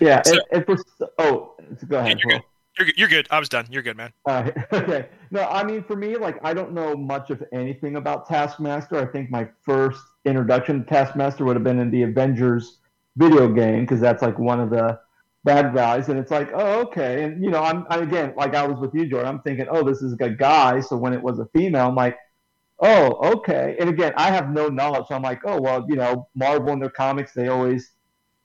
[0.00, 0.76] Yeah, So- and, and for
[1.18, 1.54] oh,
[1.88, 2.18] go ahead.
[2.20, 2.42] you're good.
[2.78, 2.88] You're.
[2.96, 3.26] You're good.
[3.30, 3.66] I was done.
[3.70, 4.12] You're good, man.
[4.24, 5.08] Uh, okay.
[5.32, 8.96] No, I mean, for me, like, I don't know much of anything about Taskmaster.
[8.96, 12.78] I think my first introduction to Taskmaster would have been in the Avengers
[13.16, 15.00] video game because that's like one of the
[15.44, 17.24] bad guys, and it's like, oh, okay.
[17.24, 19.28] And you know, I'm I, again, like I was with you, Jordan.
[19.28, 20.80] I'm thinking, oh, this is a guy.
[20.80, 22.16] So when it was a female, I'm like,
[22.80, 23.76] oh, okay.
[23.80, 25.06] And again, I have no knowledge.
[25.08, 27.90] So I'm like, oh, well, you know, Marvel in their comics, they always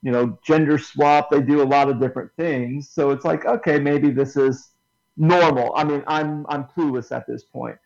[0.04, 1.32] you know, gender swap.
[1.32, 2.90] They do a lot of different things.
[2.90, 4.72] So it's like, okay, maybe this is
[5.18, 5.74] normal.
[5.76, 7.78] I mean, I'm I'm clueless at this point.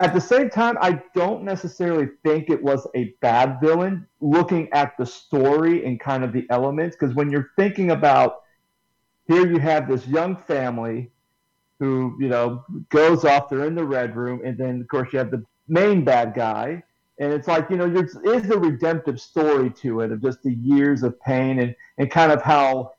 [0.00, 4.08] At the same time, I don't necessarily think it was a bad villain.
[4.20, 8.42] Looking at the story and kind of the elements, because when you're thinking about
[9.28, 11.12] here, you have this young family
[11.78, 13.48] who you know goes off.
[13.48, 16.82] They're in the red room, and then of course you have the main bad guy
[17.22, 20.54] and it's like you know there is a redemptive story to it of just the
[20.54, 22.92] years of pain and and kind of how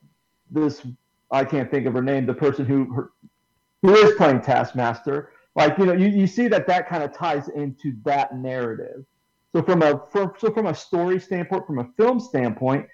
[0.50, 0.86] this
[1.32, 3.12] I can't think of her name the person who her,
[3.82, 7.50] who is playing Taskmaster like you know you, you see that that kind of ties
[7.50, 9.06] into that narrative
[9.52, 12.88] so from a from, so from a story standpoint from a film standpoint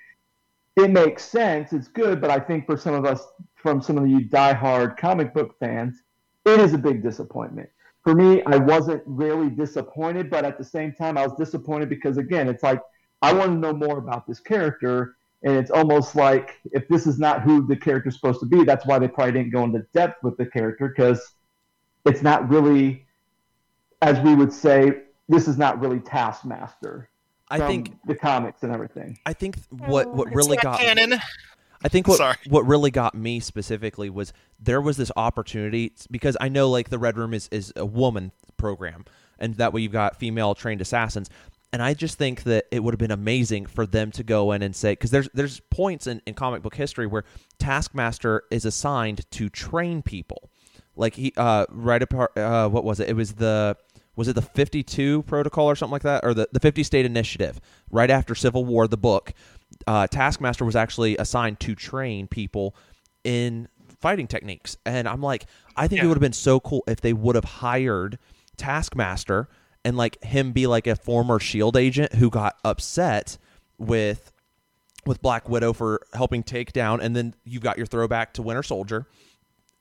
[0.75, 1.73] it makes sense.
[1.73, 3.21] It's good, but I think for some of us,
[3.55, 6.01] from some of you diehard comic book fans,
[6.45, 7.69] it is a big disappointment.
[8.09, 12.17] For me, I wasn't really disappointed, but at the same time, I was disappointed because
[12.17, 12.81] again, it's like
[13.21, 17.19] I want to know more about this character, and it's almost like if this is
[17.19, 20.23] not who the character's supposed to be, that's why they probably didn't go into depth
[20.23, 21.33] with the character because
[22.03, 23.05] it's not really,
[24.01, 27.11] as we would say, this is not really Taskmaster.
[27.49, 29.19] I think the comics and everything.
[29.27, 31.19] I think what what really got canon.
[31.83, 32.35] I think what Sorry.
[32.47, 36.99] what really got me specifically was there was this opportunity because I know like the
[36.99, 39.05] Red Room is is a woman program
[39.39, 41.29] and that way you've got female trained assassins.
[41.71, 44.63] And I just think that it would have been amazing for them to go in
[44.63, 47.23] and say because there's there's points in, in comic book history where
[47.59, 50.49] Taskmaster is assigned to train people.
[50.95, 53.09] Like he uh right apart uh what was it?
[53.09, 53.77] It was the
[54.15, 56.25] was it the 52 protocol or something like that?
[56.25, 59.33] Or the, the 50 state initiative right after civil war the book
[59.87, 62.75] uh, taskmaster was actually assigned to train people
[63.23, 63.67] in
[63.99, 64.77] fighting techniques.
[64.85, 67.45] And i'm like i think it would have been so cool if they would have
[67.45, 68.17] hired
[68.57, 69.47] taskmaster
[69.83, 73.37] and like him be like a former shield agent who got upset
[73.77, 74.31] with
[75.05, 78.61] with black widow for helping take down and then you've got your throwback to winter
[78.61, 79.07] soldier.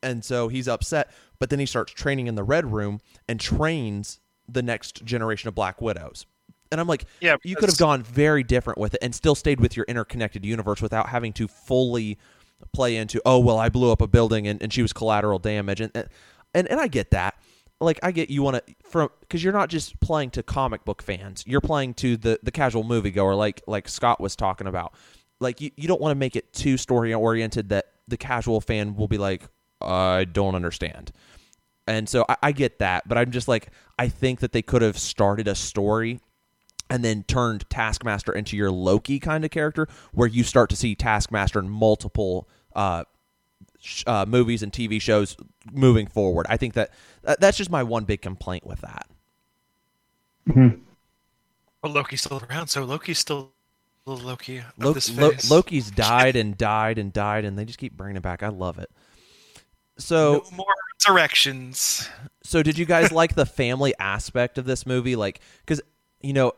[0.02, 4.20] And so he's upset but then he starts training in the red room and trains
[4.48, 6.24] the next generation of black widows
[6.70, 9.61] and i'm like Yeah, you could have gone very different with it and still stayed
[9.61, 12.18] with your interconnected universe without having to fully
[12.72, 15.81] play into oh well i blew up a building and, and she was collateral damage.
[15.81, 15.92] And
[16.54, 17.35] and, and i get that.
[17.81, 21.02] Like i get you want to from because you're not just playing to comic book
[21.02, 21.44] fans.
[21.46, 24.94] You're playing to the the casual moviegoer like like scott was talking about.
[25.40, 28.96] Like you, you don't want to make it too story oriented that the casual fan
[28.96, 29.42] will be like
[29.81, 31.12] i don't understand.
[31.87, 34.83] And so I, I get that but i'm just like i think that they could
[34.83, 36.20] have started a story
[36.90, 40.94] and then turned Taskmaster into your Loki kind of character, where you start to see
[40.94, 43.05] Taskmaster in multiple uh,
[43.79, 45.37] sh- uh, movies and TV shows
[45.72, 46.46] moving forward.
[46.48, 46.90] I think that,
[47.22, 49.07] that that's just my one big complaint with that.
[50.46, 53.53] Well, Loki's still around, so Loki's still
[54.07, 55.51] little Loki Lo- this Lo- face.
[55.51, 58.42] Loki's died and died and died, and they just keep bringing it back.
[58.42, 58.90] I love it.
[59.98, 62.09] So, no more resurrections.
[62.42, 65.16] so did you guys like the family aspect of this movie?
[65.16, 65.81] Like, because
[66.20, 66.53] you know,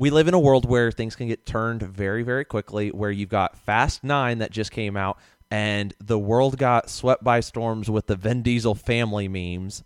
[0.00, 2.88] we live in a world where things can get turned very, very quickly.
[2.88, 5.18] Where you've got Fast Nine that just came out,
[5.50, 9.84] and the world got swept by storms with the Vin Diesel family memes.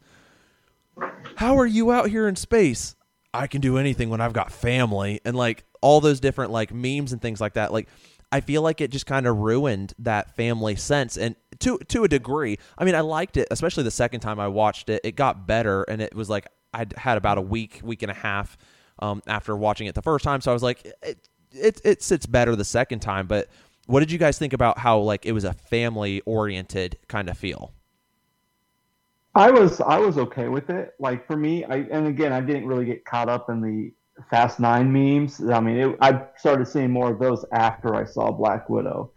[1.34, 2.94] How are you out here in space?
[3.34, 7.12] I can do anything when I've got family, and like all those different like memes
[7.12, 7.72] and things like that.
[7.72, 7.88] Like,
[8.30, 12.08] I feel like it just kind of ruined that family sense, and to to a
[12.08, 12.58] degree.
[12.78, 15.00] I mean, I liked it, especially the second time I watched it.
[15.02, 18.14] It got better, and it was like I had about a week, week and a
[18.14, 18.56] half
[18.98, 20.40] um, after watching it the first time.
[20.40, 23.26] So I was like, it, it it sits better the second time.
[23.26, 23.48] But
[23.86, 27.36] what did you guys think about how like it was a family oriented kind of
[27.36, 27.72] feel?
[29.34, 30.94] I was I was okay with it.
[30.98, 33.92] Like for me, I and again, I didn't really get caught up in the
[34.30, 35.40] Fast Nine memes.
[35.50, 39.10] I mean, it, I started seeing more of those after I saw Black Widow.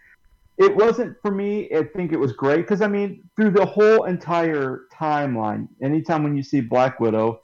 [0.57, 1.69] It wasn't for me.
[1.71, 6.35] I think it was great because I mean, through the whole entire timeline, anytime when
[6.35, 7.41] you see Black Widow,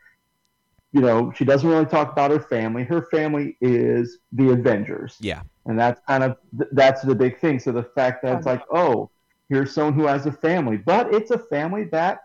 [0.94, 2.84] you know, she doesn't really talk about her family.
[2.84, 7.60] Her family is the Avengers Yeah, and that's kind of th- that's the big thing.
[7.60, 9.10] So the fact that it's like, oh,
[9.50, 12.20] here's someone who has a family, but it's a family that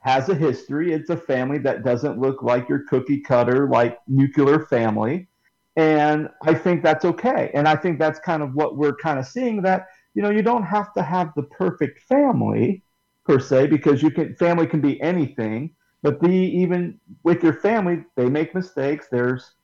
[0.00, 0.92] has a history.
[0.92, 5.28] It's a family that doesn't look like your cookie cutter, like nuclear family,
[5.76, 7.50] and I think that's okay.
[7.52, 10.40] And I think that's kind of what we're kind of seeing that you know you
[10.40, 12.82] don't have to have the perfect family
[13.26, 15.75] per se because you can family can be anything.
[16.02, 19.08] But the even with your family, they make mistakes.
[19.10, 19.54] There's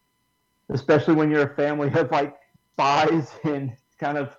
[0.70, 2.36] especially when you're a family of like
[2.72, 4.36] spies and kind of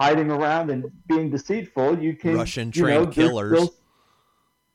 [0.00, 3.58] hiding around and being deceitful, you can Russian you know, trained killers.
[3.58, 3.74] still-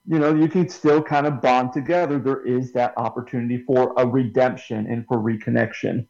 [0.08, 2.20] you know, you can still kind of bond together.
[2.20, 6.06] There is that opportunity for a redemption and for reconnection.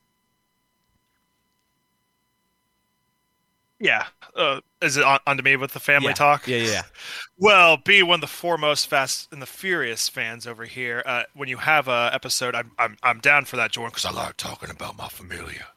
[3.80, 4.06] Yeah.
[4.36, 6.14] Uh, is it on, on to me with the family yeah.
[6.14, 6.48] talk?
[6.48, 6.82] Yeah, yeah, yeah.
[7.38, 11.04] Well, be one of the foremost Fast and the Furious fans over here.
[11.06, 14.12] Uh, when you have a episode, I'm I'm I'm down for that, Jordan, because I
[14.12, 15.68] like talking about my familia.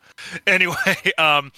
[0.49, 0.75] Anyway,
[1.19, 1.53] um,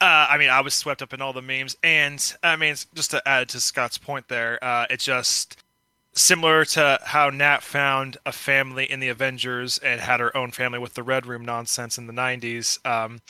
[0.00, 3.10] uh, I mean, I was swept up in all the memes, and I mean, just
[3.10, 5.60] to add to Scott's point there, uh, it's just
[6.12, 10.78] similar to how Nat found a family in the Avengers and had her own family
[10.78, 12.84] with the Red Room nonsense in the '90s.
[12.86, 13.20] Um,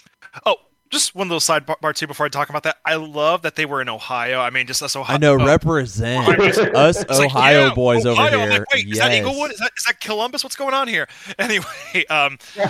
[0.45, 0.57] oh.
[0.91, 2.79] Just one little side bar too before I talk about that.
[2.85, 4.41] I love that they were in Ohio.
[4.41, 5.15] I mean, just us Ohio.
[5.15, 5.39] I know.
[5.39, 6.29] uh, represent
[6.75, 8.27] us it's like, Ohio yeah, boys Ohio.
[8.27, 8.59] over I'm here.
[8.61, 9.53] like, wait, is that Englewood?
[9.53, 10.43] Is that is that Columbus?
[10.43, 11.09] What's going on here?
[11.39, 11.65] Anyway,
[12.11, 12.39] um,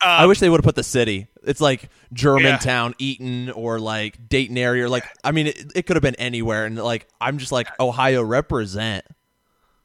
[0.00, 1.26] I um, wish they would have put the city.
[1.42, 3.06] It's like Germantown, yeah.
[3.06, 4.84] Eaton, or like Dayton area.
[4.84, 6.66] Or like, I mean, it, it could have been anywhere.
[6.66, 9.04] And like, I'm just like, Ohio represent.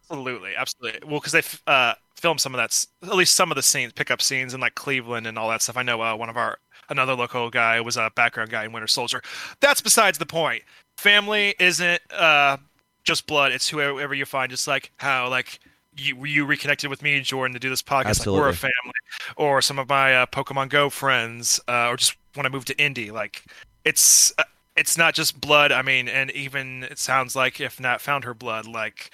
[0.04, 1.00] Absolutely, absolutely.
[1.08, 4.22] Well, because they uh, filmed some of that, at least some of the scenes, pickup
[4.22, 5.78] scenes in like Cleveland and all that stuff.
[5.78, 8.88] I know uh, one of our another local guy was a background guy in Winter
[8.88, 9.22] Soldier.
[9.60, 10.64] That's besides the point.
[10.98, 12.58] Family isn't uh,
[13.04, 14.50] just blood; it's whoever you find.
[14.52, 15.60] Just like how like
[15.96, 18.06] you you reconnected with me, Jordan, to do this podcast.
[18.06, 18.42] Absolutely.
[18.42, 18.94] Like we're a family,
[19.36, 22.78] or some of my uh, Pokemon Go friends, uh, or just when I moved to
[22.78, 23.12] Indy.
[23.12, 23.44] Like
[23.86, 24.44] it's uh,
[24.76, 25.72] it's not just blood.
[25.72, 29.12] I mean, and even it sounds like if Nat found her blood, like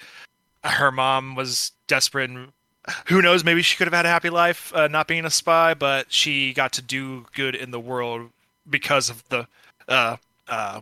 [0.64, 2.52] her mom was desperate and
[3.06, 5.74] who knows maybe she could have had a happy life uh, not being a spy
[5.74, 8.30] but she got to do good in the world
[8.68, 9.46] because of the
[9.88, 10.16] uh,
[10.48, 10.80] uh,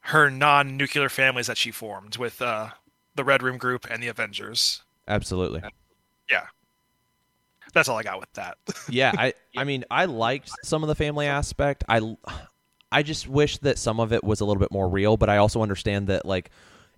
[0.00, 2.68] her non-nuclear families that she formed with uh,
[3.14, 4.82] the red room group and the avengers.
[5.06, 5.62] Absolutely.
[6.30, 6.46] Yeah.
[7.72, 8.58] That's all i got with that.
[8.88, 11.84] Yeah i i mean i liked some of the family aspect.
[11.88, 12.16] I
[12.90, 15.38] i just wish that some of it was a little bit more real but i
[15.38, 16.50] also understand that like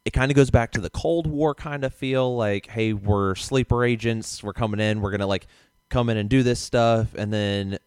[0.05, 3.35] it kind of goes back to the Cold War kind of feel like, hey, we're
[3.35, 5.47] sleeper agents, we're coming in, we're gonna like
[5.89, 7.79] come in and do this stuff, and then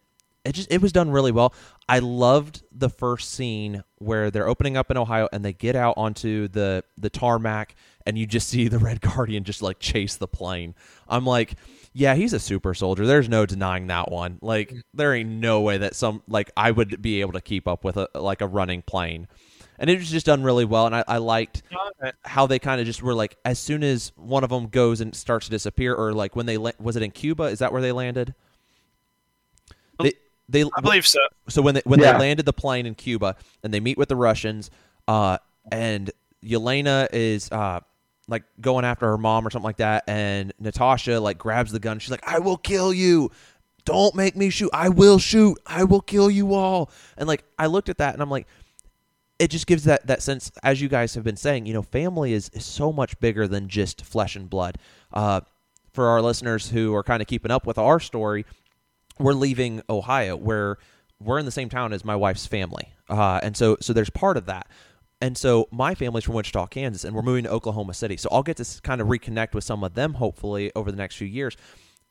[0.44, 1.54] it just it was done really well.
[1.88, 5.94] I loved the first scene where they're opening up in Ohio and they get out
[5.96, 7.74] onto the the tarmac
[8.06, 10.74] and you just see the Red Guardian just like chase the plane.
[11.08, 11.54] I'm like,
[11.92, 13.06] yeah, he's a super soldier.
[13.06, 14.38] There's no denying that one.
[14.40, 14.82] Like mm.
[14.94, 17.96] there ain't no way that some like I would be able to keep up with
[17.96, 19.28] a like a running plane
[19.78, 20.86] and it was just done really well.
[20.86, 21.62] And I, I liked
[22.24, 25.14] how they kind of just were like, as soon as one of them goes and
[25.14, 27.44] starts to disappear, or like when they la- was it in Cuba?
[27.44, 28.34] Is that where they landed?
[30.00, 30.12] They,
[30.48, 31.20] they I believe so.
[31.48, 32.12] So when they when yeah.
[32.12, 34.70] they landed the plane in Cuba and they meet with the Russians,
[35.06, 35.38] uh,
[35.70, 36.10] and
[36.44, 37.80] Yelena is uh,
[38.28, 41.98] like going after her mom or something like that, and Natasha like grabs the gun.
[41.98, 43.30] She's like, "I will kill you."
[43.84, 44.68] Don't make me shoot.
[44.74, 45.56] I will shoot.
[45.66, 46.90] I will kill you all.
[47.16, 48.46] And like I looked at that and I'm like,
[49.38, 52.32] it just gives that that sense, as you guys have been saying, you know, family
[52.32, 54.78] is, is so much bigger than just flesh and blood.
[55.12, 55.40] Uh,
[55.92, 58.44] for our listeners who are kind of keeping up with our story,
[59.18, 60.76] we're leaving Ohio, where
[61.20, 64.36] we're in the same town as my wife's family, uh, and so so there's part
[64.36, 64.68] of that.
[65.20, 68.16] And so my family's from Wichita, Kansas, and we're moving to Oklahoma City.
[68.16, 71.16] So I'll get to kind of reconnect with some of them hopefully over the next
[71.16, 71.56] few years.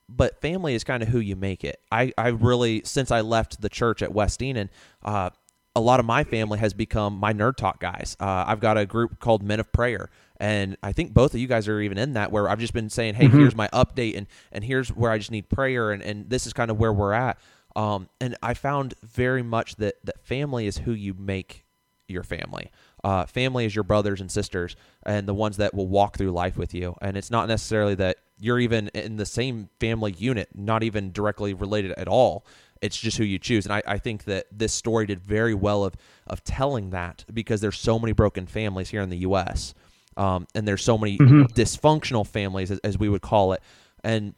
[0.10, 1.80] But family is kind of who you make it.
[1.90, 4.70] I, I really, since I left the church at West Enon,
[5.04, 5.30] uh,
[5.78, 8.18] a lot of my family has become my nerd talk guys.
[8.20, 11.48] Uh, I've got a group called Men of Prayer, and I think both of you
[11.48, 12.32] guys are even in that.
[12.32, 13.38] Where I've just been saying, "Hey, mm-hmm.
[13.38, 16.54] here's my update, and and here's where I just need prayer, and and this is
[16.54, 17.38] kind of where we're at."
[17.76, 21.64] Um, and I found very much that that family is who you make
[22.08, 22.72] your family.
[23.04, 26.58] Uh, family is your brothers and sisters, and the ones that will walk through life
[26.58, 26.96] with you.
[27.02, 31.54] And it's not necessarily that you're even in the same family unit, not even directly
[31.54, 32.46] related at all.
[32.82, 33.66] It's just who you choose.
[33.66, 35.96] And I, I think that this story did very well of
[36.28, 39.74] of telling that because there's so many broken families here in the U.S.
[40.18, 41.44] Um, and there's so many mm-hmm.
[41.54, 43.62] dysfunctional families, as, as we would call it.
[44.04, 44.34] And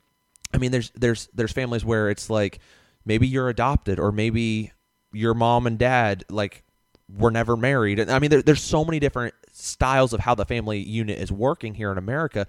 [0.54, 2.60] I mean, there's there's there's families where it's like
[3.06, 4.72] maybe you're adopted or maybe
[5.14, 6.64] your mom and dad like
[7.12, 8.00] were never married.
[8.00, 11.32] And I mean, there, there's so many different styles of how the family unit is
[11.32, 12.48] working here in America.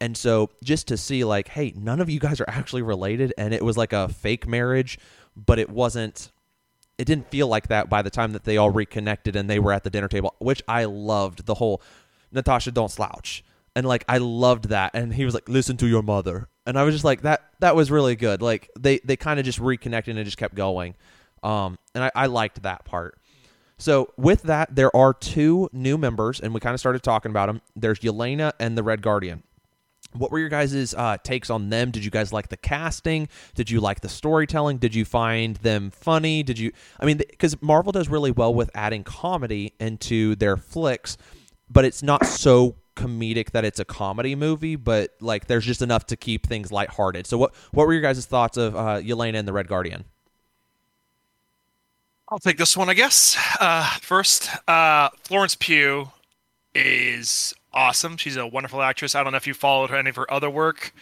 [0.00, 3.52] And so just to see like, hey, none of you guys are actually related, and
[3.52, 4.98] it was like a fake marriage
[5.36, 6.30] but it wasn't
[6.98, 9.72] it didn't feel like that by the time that they all reconnected and they were
[9.72, 11.80] at the dinner table, which I loved the whole
[12.30, 13.42] Natasha don't slouch.
[13.74, 14.90] And like I loved that.
[14.94, 16.48] And he was like, Listen to your mother.
[16.66, 18.42] And I was just like, that that was really good.
[18.42, 20.94] Like they they kind of just reconnected and just kept going.
[21.42, 23.18] Um and I, I liked that part.
[23.78, 27.46] So with that, there are two new members, and we kind of started talking about
[27.46, 27.62] them.
[27.74, 29.42] There's Yelena and the Red Guardian.
[30.12, 31.90] What were your guys' uh, takes on them?
[31.90, 33.28] Did you guys like the casting?
[33.54, 34.78] Did you like the storytelling?
[34.78, 36.42] Did you find them funny?
[36.42, 36.72] Did you?
[36.98, 41.16] I mean, because Marvel does really well with adding comedy into their flicks,
[41.68, 44.76] but it's not so comedic that it's a comedy movie.
[44.76, 47.26] But like, there's just enough to keep things lighthearted.
[47.26, 50.04] So, what what were your guys' thoughts of uh, Yelena and the Red Guardian?
[52.28, 53.36] I'll take this one, I guess.
[53.58, 56.10] Uh, first, uh, Florence Pugh
[56.74, 58.16] is awesome.
[58.16, 59.14] She's a wonderful actress.
[59.14, 60.92] I don't know if you followed her any of her other work.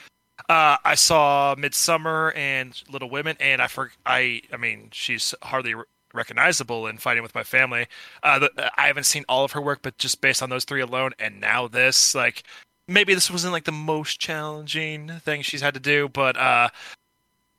[0.48, 5.74] Uh, I saw Midsommar and Little Women, and I for I I mean she's hardly
[6.14, 7.86] recognizable in Fighting with My Family.
[8.22, 10.80] Uh, the, I haven't seen all of her work, but just based on those three
[10.80, 12.44] alone, and now this, like
[12.86, 16.68] maybe this wasn't like the most challenging thing she's had to do, but uh,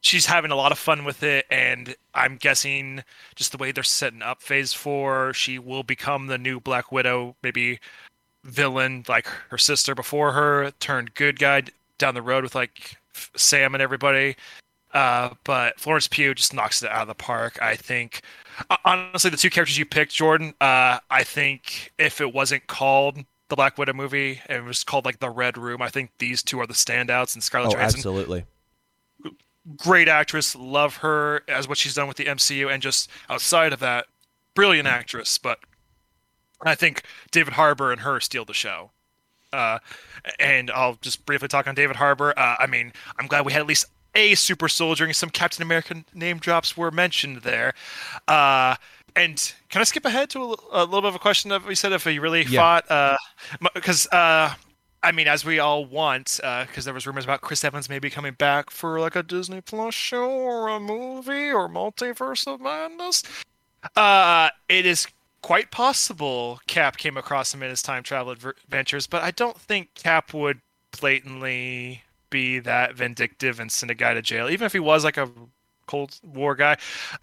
[0.02, 3.04] she's having a lot of fun with it, and I'm guessing
[3.36, 7.36] just the way they're setting up Phase Four, she will become the new Black Widow,
[7.44, 7.80] maybe
[8.44, 11.64] villain like her sister before her turned good guy
[11.98, 12.96] down the road with like
[13.36, 14.36] Sam and everybody.
[14.94, 17.62] Uh, but Florence Pugh just knocks it out of the park.
[17.62, 18.22] I think,
[18.86, 23.20] honestly, the two characters you picked, Jordan, uh, I think if it wasn't called
[23.50, 26.42] the Black Widow movie and it was called like the Red Room, I think these
[26.42, 27.36] two are the standouts.
[27.36, 28.46] And Scarlett Oh, Johansson, absolutely.
[29.78, 33.80] great actress, love her as what she's done with the MCU, and just outside of
[33.82, 34.08] that,
[34.56, 35.38] brilliant actress.
[35.38, 35.60] But
[36.66, 38.92] I think David Harbour and her steal the show.
[39.52, 39.80] Uh,
[40.40, 42.34] and I'll just briefly talk on David Harbour.
[42.38, 43.86] Uh, I mean, I'm glad we had at least
[44.16, 47.74] a super soldier and some Captain America name drops were mentioned there.
[48.28, 48.76] Uh,
[49.16, 50.40] and can I skip ahead to
[50.72, 52.82] a, a little bit of a question that we said if he really Yeah.
[52.88, 53.20] fought?
[53.74, 54.54] Because uh,
[55.02, 58.34] I mean, as we all want, because there was rumors about Chris Evans maybe coming
[58.34, 63.24] back for like a Disney Plus show or a movie or Multiverse of Madness.
[63.96, 65.08] Uh, it is
[65.42, 69.94] quite possible Cap came across him in his time travel adventures, but I don't think
[69.96, 70.60] Cap would
[71.00, 75.18] blatantly be that vindictive and send a guy to jail, even if he was like
[75.18, 75.30] a
[75.88, 76.74] Cold War guy.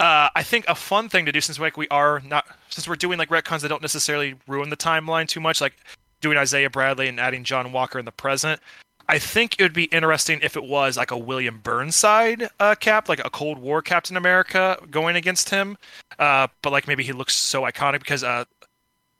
[0.00, 2.96] Uh, I think a fun thing to do since like we are not since we're
[2.96, 5.74] doing like retcons that don't necessarily ruin the timeline too much, like
[6.20, 8.60] doing Isaiah Bradley and adding John Walker in the present.
[9.08, 13.08] I think it would be interesting if it was like a William Burnside uh, cap,
[13.08, 15.78] like a Cold War Captain America going against him.
[16.18, 18.44] Uh, but like maybe he looks so iconic because uh,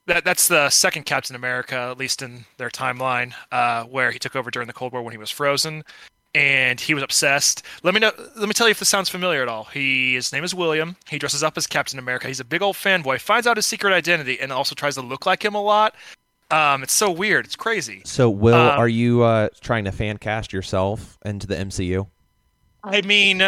[0.07, 4.35] that that's the second Captain America, at least in their timeline, uh, where he took
[4.35, 5.85] over during the Cold War when he was frozen,
[6.35, 7.63] and he was obsessed.
[7.83, 8.13] Let me know.
[8.37, 9.65] Let me tell you if this sounds familiar at all.
[9.65, 10.97] He his name is William.
[11.09, 12.27] He dresses up as Captain America.
[12.29, 13.21] He's a big old fanboy.
[13.21, 15.95] Finds out his secret identity and also tries to look like him a lot.
[16.51, 17.45] Um, it's so weird.
[17.45, 18.03] It's crazy.
[18.05, 22.07] So, Will, Um, are you uh, trying to fan cast yourself into the MCU?
[22.85, 23.43] I mean,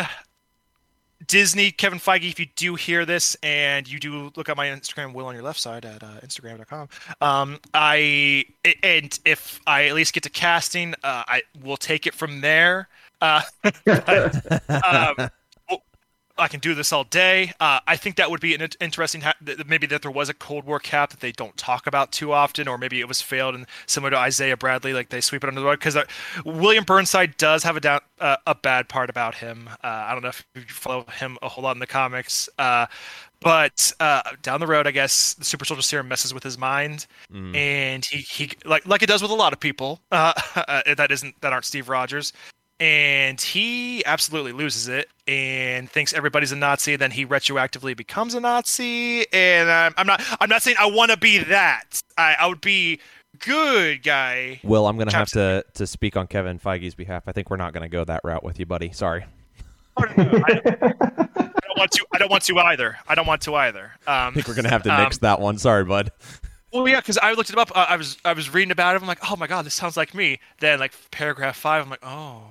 [1.27, 5.13] Disney, Kevin Feige, if you do hear this and you do look at my Instagram,
[5.13, 6.89] Will on your left side at uh, Instagram.com,
[7.21, 8.47] um, I
[8.83, 12.89] and if I at least get to casting, uh, I will take it from there.
[13.21, 13.43] Uh,
[13.85, 15.31] but, um,
[16.39, 17.53] I can do this all day.
[17.61, 19.23] Uh, I think that would be an interesting.
[19.23, 22.13] Ha- th- maybe that there was a Cold War cap that they don't talk about
[22.13, 25.45] too often, or maybe it was failed and similar to Isaiah Bradley, like they sweep
[25.45, 25.79] it under the rug.
[25.79, 26.05] Because uh,
[26.45, 29.69] William Burnside does have a down uh, a bad part about him.
[29.83, 32.49] Uh, I don't know if you follow him a whole lot in the comics.
[32.59, 32.87] Uh,
[33.41, 37.07] but uh, down the road, I guess the super soldier serum messes with his mind,
[37.33, 37.55] Mm.
[37.55, 40.33] and he, he like like it does with a lot of people uh,
[40.97, 42.33] that isn't that aren't Steve Rogers,
[42.81, 46.97] and he absolutely loses it and thinks everybody's a Nazi.
[46.97, 51.11] Then he retroactively becomes a Nazi, and I'm, I'm not I'm not saying I want
[51.11, 52.01] to be that.
[52.17, 53.01] I, I would be
[53.41, 54.61] good guy.
[54.63, 57.25] Will, I'm going to have to to speak on Kevin Feige's behalf.
[57.27, 58.93] I think we're not going to go that route with you, buddy.
[58.93, 59.25] Sorry.
[59.97, 60.61] I, I
[61.35, 62.07] don't want to.
[62.13, 62.99] I don't want to either.
[63.09, 63.93] I don't want to either.
[64.07, 65.59] Um, I think we're going to have to um, that one.
[65.59, 66.13] Sorry, bud.
[66.73, 67.73] Well, yeah, because I looked it up.
[67.75, 69.03] Uh, I was I was reading about it.
[69.03, 70.39] I'm like, oh my god, this sounds like me.
[70.61, 72.43] Then like paragraph five, I'm like, oh,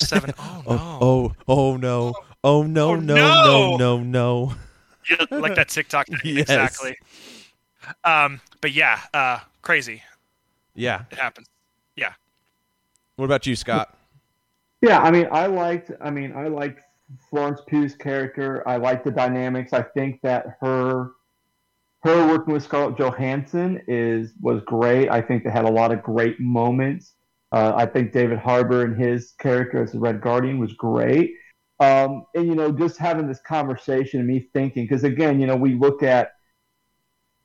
[0.00, 0.32] seven.
[0.38, 0.98] Oh no.
[1.00, 2.14] Oh, oh, oh no.
[2.42, 3.16] Oh no, Oh, no, no.
[3.44, 4.54] no, no, no.
[5.10, 6.06] Yeah, like that TikTok.
[6.08, 6.40] thing, Yes.
[6.50, 6.96] Exactly.
[8.04, 10.02] Um, but yeah, uh, crazy.
[10.74, 11.04] Yeah.
[11.10, 11.48] It happens.
[11.96, 12.12] Yeah.
[13.16, 13.94] What about you, Scott?
[14.80, 15.90] Yeah, I mean, I liked.
[16.00, 16.80] I mean, I liked
[17.28, 18.66] Florence Pugh's character.
[18.66, 19.72] I liked the dynamics.
[19.74, 21.10] I think that her,
[22.04, 25.10] her working with Scarlett Johansson is was great.
[25.10, 27.14] I think they had a lot of great moments.
[27.52, 31.34] Uh, I think David Harbour and his character as the Red Guardian was great.
[31.80, 35.56] Um, and you know, just having this conversation and me thinking, because again, you know,
[35.56, 36.32] we look at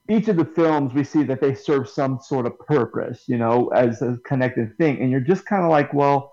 [0.09, 3.69] each of the films, we see that they serve some sort of purpose, you know,
[3.69, 6.31] as a connected thing, and you're just kind of like, well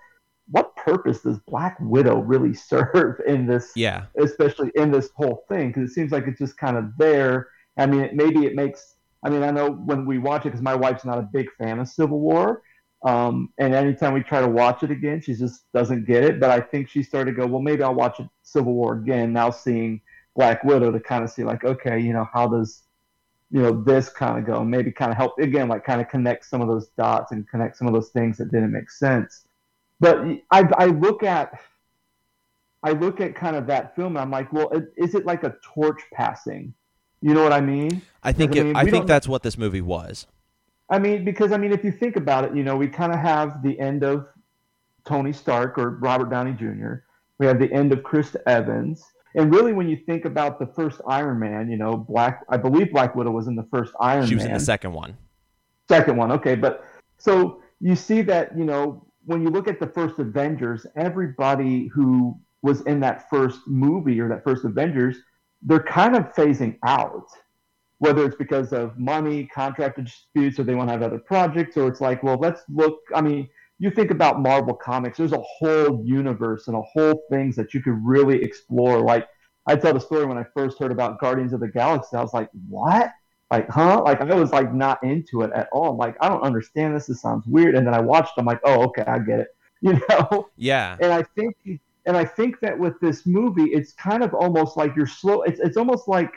[0.50, 4.06] what purpose does Black Widow really serve in this, Yeah.
[4.20, 5.68] especially in this whole thing?
[5.68, 7.48] Because it seems like it's just kind of there.
[7.78, 8.96] I mean, it, maybe it makes.
[9.24, 11.78] I mean, I know when we watch it, because my wife's not a big fan
[11.78, 12.60] of Civil War,
[13.04, 16.40] um, and anytime we try to watch it again, she just doesn't get it.
[16.40, 19.32] But I think she started to go, well, maybe I'll watch it, Civil War again.
[19.32, 20.00] Now seeing
[20.36, 22.82] Black Widow to kind of see like, okay, you know, how does
[23.50, 24.64] you know this kind of go?
[24.64, 27.76] Maybe kind of help again, like kind of connect some of those dots and connect
[27.76, 29.44] some of those things that didn't make sense
[30.02, 30.18] but
[30.50, 31.60] I, I look at
[32.82, 35.54] I look at kind of that film and I'm like, well, is it like a
[35.62, 36.74] torch passing?
[37.20, 38.02] You know what I mean?
[38.24, 40.26] I think I it, mean, I think that's what this movie was.
[40.92, 43.18] I mean, because I mean, if you think about it, you know, we kind of
[43.18, 44.26] have the end of
[45.06, 46.96] Tony Stark or Robert Downey Jr.
[47.38, 49.02] We have the end of Chris Evans,
[49.34, 52.92] and really, when you think about the first Iron Man, you know, Black, I believe
[52.92, 54.28] Black Widow was in the first Iron Man.
[54.28, 54.52] She was Man.
[54.52, 55.16] in the second one.
[55.88, 56.54] Second one, okay.
[56.54, 56.84] But
[57.16, 62.38] so you see that, you know, when you look at the first Avengers, everybody who
[62.60, 65.16] was in that first movie or that first Avengers,
[65.62, 67.26] they're kind of phasing out.
[68.02, 71.86] Whether it's because of money, contract disputes, or they want to have other projects, or
[71.86, 72.98] it's like, well, let's look.
[73.14, 73.48] I mean,
[73.78, 77.80] you think about Marvel Comics, there's a whole universe and a whole things that you
[77.80, 79.00] could really explore.
[79.00, 79.28] Like
[79.66, 82.34] I tell the story when I first heard about Guardians of the Galaxy, I was
[82.34, 83.12] like, what?
[83.52, 84.02] Like, huh?
[84.04, 85.96] Like I was like not into it at all.
[85.96, 87.06] like, I don't understand this.
[87.06, 87.76] This sounds weird.
[87.76, 89.48] And then I watched, I'm like, oh, okay, I get it.
[89.84, 90.48] You know?
[90.56, 90.96] Yeah.
[91.00, 91.56] And I think
[92.06, 95.42] and I think that with this movie, it's kind of almost like you're slow.
[95.42, 96.32] It's it's almost like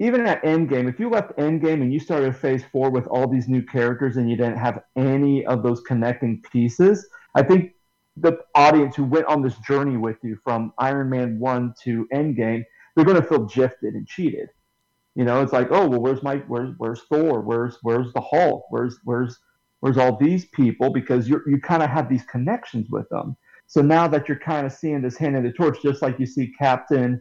[0.00, 3.48] even at Endgame, if you left Endgame and you started Phase Four with all these
[3.48, 7.74] new characters and you didn't have any of those connecting pieces, I think
[8.16, 12.64] the audience who went on this journey with you from Iron Man one to Endgame,
[12.96, 14.48] they're going to feel gifted and cheated.
[15.16, 17.42] You know, it's like, oh well, where's my where's where's Thor?
[17.42, 18.64] Where's where's the Hulk?
[18.70, 19.38] Where's where's
[19.80, 20.90] where's all these people?
[20.90, 23.36] Because you you kind of have these connections with them.
[23.66, 26.26] So now that you're kind of seeing this hand in the torch, just like you
[26.26, 27.20] see Captain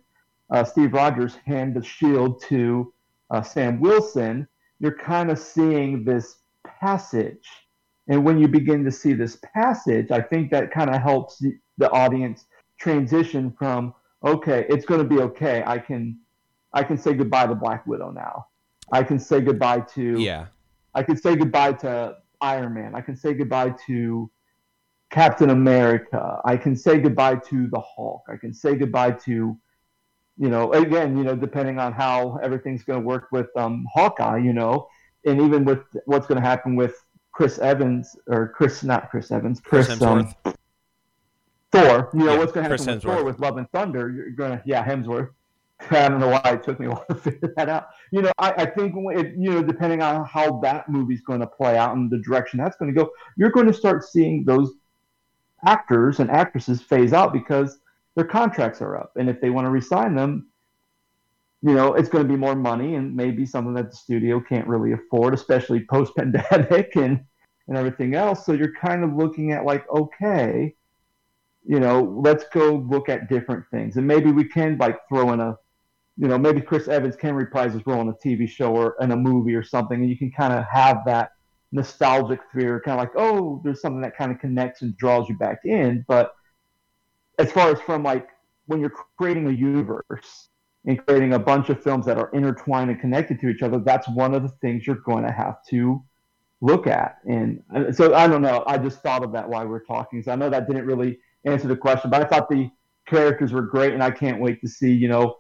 [0.52, 2.94] uh, Steve Rogers hand the shield to
[3.30, 4.48] uh, Sam Wilson,
[4.80, 7.48] you're kind of seeing this passage.
[8.08, 11.58] And when you begin to see this passage, I think that kind of helps the,
[11.78, 12.46] the audience
[12.80, 13.94] transition from
[14.26, 15.64] okay, it's going to be okay.
[15.66, 16.18] I can
[16.74, 18.48] I can say goodbye to Black Widow now.
[18.92, 20.48] I can say goodbye to yeah.
[20.96, 22.96] I can say goodbye to Iron Man.
[22.96, 24.30] I can say goodbye to
[25.10, 26.40] Captain America.
[26.46, 28.24] I can say goodbye to the Hulk.
[28.32, 29.58] I can say goodbye to,
[30.40, 34.38] you know, again, you know, depending on how everything's going to work with um, Hawkeye,
[34.38, 34.88] you know,
[35.26, 36.96] and even with what's going to happen with
[37.34, 40.34] Chris Evans or Chris, not Chris Evans, Chris, Chris um,
[41.74, 42.10] Thor.
[42.14, 43.16] You know, Yeah, what's going to Chris happen with Hemsworth.
[43.16, 44.10] Thor with Love and Thunder?
[44.10, 45.30] You're going to, yeah, Hemsworth.
[45.92, 47.88] I don't know why it took me a while to figure that out.
[48.12, 51.48] You know, I, I think it, you know, depending on how that movie's going to
[51.48, 54.72] play out and the direction that's going to go, you're going to start seeing those
[55.66, 57.80] actors and actresses phase out because
[58.20, 60.50] their contracts are up, and if they want to resign them,
[61.62, 64.68] you know, it's going to be more money and maybe something that the studio can't
[64.68, 67.24] really afford, especially post pandemic and
[67.70, 68.46] and everything else.
[68.46, 70.76] So you're kind of looking at like, okay,
[71.66, 75.40] you know, let's go look at different things, and maybe we can like throw in
[75.40, 75.58] a
[76.18, 79.12] you know, maybe Chris Evans can reprise his role in a TV show or in
[79.12, 81.32] a movie or something, and you can kind of have that
[81.72, 85.38] nostalgic fear, kind of like, oh, there's something that kind of connects and draws you
[85.38, 86.04] back in.
[86.06, 86.34] But
[87.40, 88.30] as far as from like
[88.68, 90.50] when you're creating a universe
[90.86, 94.08] and creating a bunch of films that are intertwined and connected to each other, that's
[94.10, 96.04] one of the things you're going to have to
[96.62, 97.18] look at.
[97.26, 98.64] And uh, so I don't know.
[98.68, 100.22] I just thought of that while we were talking.
[100.22, 102.70] So I know that didn't really answer the question, but I thought the
[103.08, 105.38] characters were great, and I can't wait to see, you know,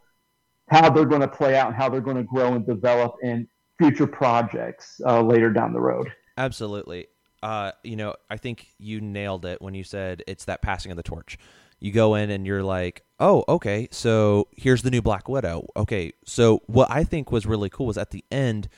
[0.70, 3.48] how they're going to play out and how they're going to grow and develop in
[3.78, 6.12] future projects uh, later down the road.
[6.38, 7.08] Absolutely.
[7.42, 10.98] Uh, you know, I think you nailed it when you said it's that passing of
[10.98, 11.38] the torch.
[11.80, 15.68] You go in and you're like, oh, okay, so here's the new Black Widow.
[15.76, 18.70] Okay, so what I think was really cool was at the end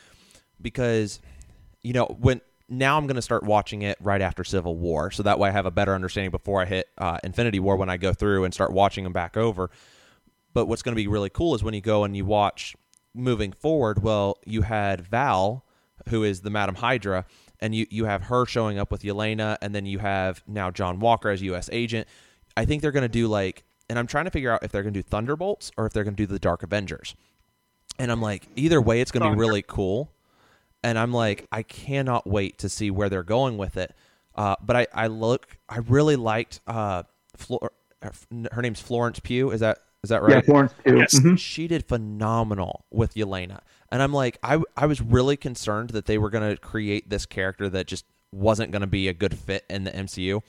[0.62, 1.20] because,
[1.82, 5.24] you know, when now I'm going to start watching it right after Civil War, so
[5.24, 7.98] that way I have a better understanding before I hit uh, Infinity War when I
[7.98, 9.70] go through and start watching them back over.
[10.54, 12.76] But what's going to be really cool is when you go and you watch
[13.14, 14.04] moving forward.
[14.04, 15.66] Well, you had Val,
[16.10, 17.26] who is the Madam Hydra,
[17.60, 21.00] and you you have her showing up with Yelena, and then you have now John
[21.00, 21.70] Walker as U.S.
[21.72, 22.08] agent.
[22.58, 24.84] I think they're going to do like, and I'm trying to figure out if they're
[24.84, 27.16] going to do Thunderbolts or if they're going to do the Dark Avengers.
[28.00, 30.12] And I'm like, either way, it's going to be really cool.
[30.84, 33.94] And I'm like, I cannot wait to see where they're going with it.
[34.36, 37.04] Uh, but I, I look, I really liked uh,
[37.36, 37.72] Flor-
[38.52, 39.52] her name's Florence Pugh.
[39.52, 40.36] Is that is that right?
[40.36, 40.98] Yeah, Florence too.
[40.98, 41.20] Yes.
[41.20, 41.38] Mhm.
[41.38, 43.60] she did phenomenal with Yelena.
[43.92, 47.28] And I'm like, I, I was really concerned that they were going to create this
[47.28, 50.42] character that just wasn't going to be a good fit in the MCU.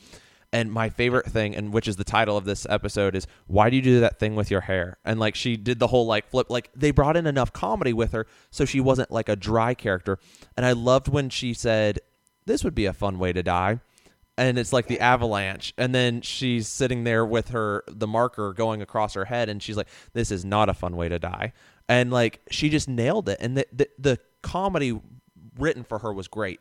[0.52, 3.76] And my favorite thing, and which is the title of this episode, is why do
[3.76, 4.98] you do that thing with your hair?
[5.02, 8.12] And like she did the whole like flip, like they brought in enough comedy with
[8.12, 10.18] her so she wasn't like a dry character.
[10.54, 12.00] And I loved when she said,
[12.44, 13.80] This would be a fun way to die.
[14.36, 15.72] And it's like the avalanche.
[15.78, 19.76] And then she's sitting there with her the marker going across her head and she's
[19.76, 21.54] like this is not a fun way to die.
[21.88, 23.38] And like she just nailed it.
[23.40, 25.00] And the the, the comedy
[25.58, 26.60] written for her was great.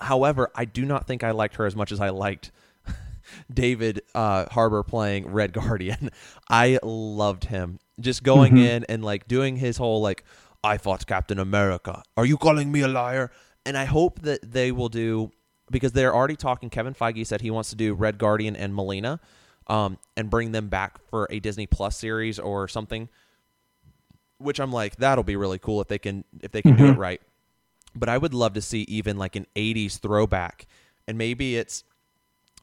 [0.00, 2.52] However i do not think i liked her as much as i liked
[3.52, 6.10] david uh, Harbour playing red guardian
[6.48, 10.24] i loved him just going in and like doing his whole like
[10.64, 13.30] i fought captain america are you calling me a liar
[13.66, 15.30] and i hope that they will do
[15.70, 16.68] because they're already talking.
[16.68, 19.20] Kevin Feige said he wants to do Red Guardian and Melina,
[19.68, 23.08] um, and bring them back for a Disney Plus series or something.
[24.38, 26.98] Which I'm like, that'll be really cool if they can if they can do it
[26.98, 27.20] right.
[27.94, 30.66] But I would love to see even like an '80s throwback,
[31.06, 31.84] and maybe it's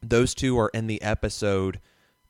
[0.02, 1.80] those two are in the episode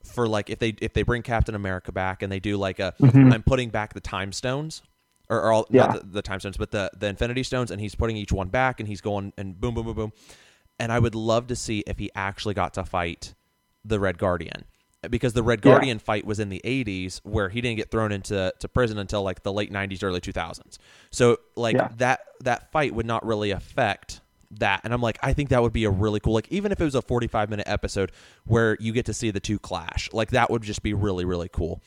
[0.05, 2.95] for like if they if they bring Captain America back and they do like a
[3.01, 3.33] mm-hmm.
[3.33, 4.83] am putting back the time stones
[5.29, 5.87] or, or all Yeah.
[5.87, 8.49] not the, the time stones but the the Infinity Stones and he's putting each one
[8.49, 10.13] back and he's going and boom boom boom boom
[10.79, 13.35] and I would love to see if he actually got to fight
[13.85, 14.65] the Red Guardian
[15.11, 15.73] because the Red Yeah.
[15.73, 19.23] Guardian fight was in the 80s where he didn't get thrown into to prison until
[19.23, 20.79] like the late 90s early 2000s.
[21.11, 21.89] So like Yeah.
[21.99, 24.21] that that fight would not really affect
[24.53, 26.81] that and I'm like I think that would be a really cool like even if
[26.81, 28.13] it was a 45 minute episode
[28.47, 30.09] where you get to see the two clash.
[30.13, 31.83] Like that would just be really really cool.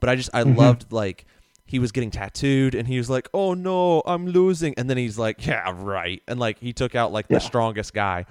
[0.00, 1.24] But I just I loved like
[1.64, 5.18] he was getting tattooed and he was like, "Oh no, I'm losing." And then he's
[5.18, 7.38] like, "Yeah, right." And like he took out like Yeah.
[7.38, 8.26] the strongest guy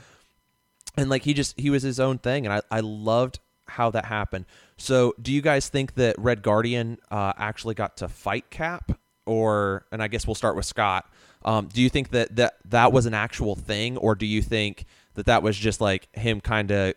[0.98, 4.04] and like he just he was his own thing and i, I loved how that
[4.04, 4.46] happened
[4.78, 8.92] so do you guys think that red guardian uh, actually got to fight cap
[9.26, 11.10] or and i guess we'll start with scott
[11.44, 14.86] um, do you think that, that that was an actual thing or do you think
[15.16, 16.94] that that was just like him kind of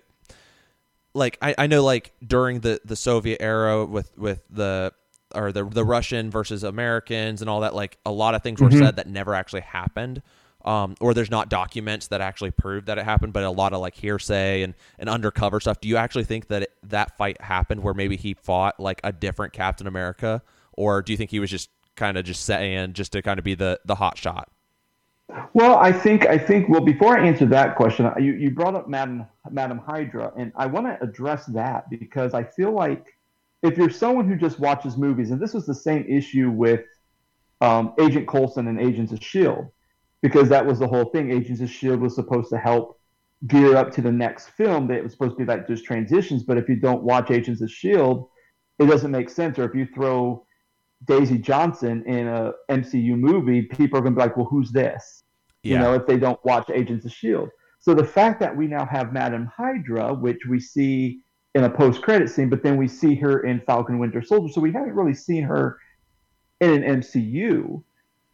[1.15, 4.93] like I, I know like during the, the soviet era with with the
[5.35, 8.71] or the the russian versus americans and all that like a lot of things were
[8.71, 10.23] said that never actually happened
[10.65, 13.81] um, or there's not documents that actually prove that it happened, but a lot of
[13.81, 15.81] like hearsay and, and undercover stuff.
[15.81, 19.13] Do you actually think that it, that fight happened where maybe he fought like a
[19.13, 20.43] different Captain America,
[20.73, 23.45] or do you think he was just kind of just saying just to kind of
[23.45, 24.49] be the the hot shot?
[25.55, 28.89] Well, I think I think well before I answer that question, you, you brought up
[28.89, 33.07] Madam Madam Hydra, and I want to address that because I feel like
[33.63, 36.85] if you're someone who just watches movies, and this was the same issue with
[37.63, 39.69] um, Agent Coulson and Agents of Shield,
[40.21, 41.31] because that was the whole thing.
[41.31, 43.01] Agents of Shield was supposed to help
[43.47, 44.87] gear up to the next film.
[44.89, 47.63] That it was supposed to be like just transitions, but if you don't watch Agents
[47.63, 48.29] of Shield,
[48.79, 49.59] it doesn't make sense.
[49.59, 50.45] Or if you throw
[51.07, 55.25] Daisy Johnson in a MCU movie, people are going to be like, "Well, who's this?"
[55.63, 57.49] You know, if they don't watch Agents of Shield.
[57.81, 61.21] So the fact that we now have Madam Hydra, which we see
[61.55, 64.73] in a post-credit scene, but then we see her in Falcon Winter Soldier, so we
[64.73, 65.79] haven't really seen her
[66.61, 67.83] in an MCU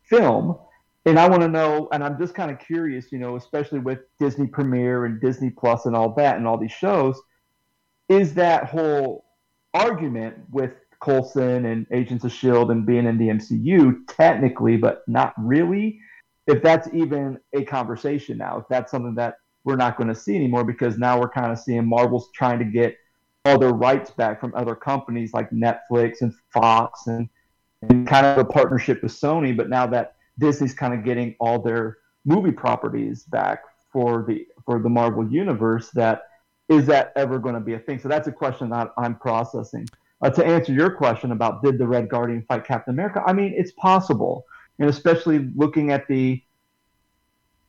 [0.03, 0.59] film.
[1.07, 4.01] And I want to know, and I'm just kind of curious, you know, especially with
[4.19, 7.21] Disney Premiere and Disney Plus and all that, and all these shows,
[8.09, 9.25] is that whole
[9.73, 15.35] argument with Coulson and Agents of Shield and being in the MCU technically, but not
[15.39, 16.01] really.
[16.47, 20.37] If that's even a conversation now, if that's something that we're not going to see
[20.37, 22.97] anymore, because now we're kind of seeing Marvel's trying to get
[23.45, 27.29] other rights back from other companies like Netflix and Fox and,
[27.83, 29.57] and kind of a partnership with Sony.
[29.57, 34.81] But now that Disney's kind of getting all their movie properties back for the for
[34.81, 36.23] the Marvel universe, that
[36.69, 37.99] is that ever going to be a thing?
[37.99, 39.89] So that's a question that I'm processing.
[40.23, 43.55] Uh, to answer your question about did the Red Guardian fight Captain America, I mean
[43.57, 44.45] it's possible,
[44.79, 46.43] and especially looking at the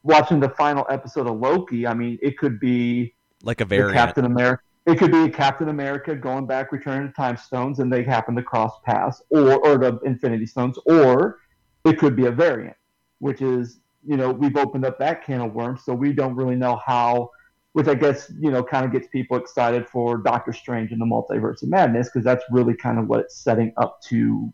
[0.03, 3.93] watching the final episode of Loki, I mean it could be like a variant.
[3.93, 4.63] Captain America.
[4.85, 8.43] It could be Captain America going back, returning the time stones, and they happen to
[8.43, 11.39] cross paths, or or the Infinity Stones, or
[11.85, 12.75] it could be a variant,
[13.19, 16.55] which is you know we've opened up that can of worms, so we don't really
[16.55, 17.29] know how.
[17.73, 21.05] Which I guess you know kind of gets people excited for Doctor Strange and the
[21.05, 24.53] Multiverse of Madness because that's really kind of what it's setting up to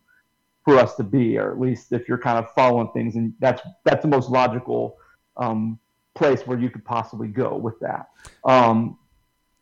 [0.63, 3.61] for us to be, or at least if you're kind of following things, and that's
[3.85, 4.97] that's the most logical
[5.37, 5.79] um,
[6.13, 8.09] place where you could possibly go with that.
[8.43, 8.97] Um,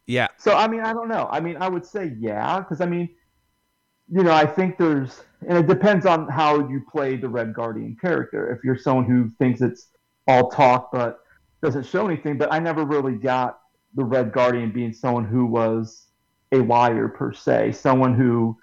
[0.07, 1.27] Yeah, so I mean, I don't know.
[1.31, 3.09] I mean, I would say yeah, because I mean,
[4.07, 7.97] you know, I think there's, and it depends on how you play the Red Guardian
[7.99, 8.51] character.
[8.53, 9.87] If you're someone who thinks it's
[10.27, 11.19] all talk but
[11.65, 13.59] doesn't show anything, but I never really got
[13.95, 16.07] the Red Guardian being someone who was
[16.51, 18.55] a liar per se, someone who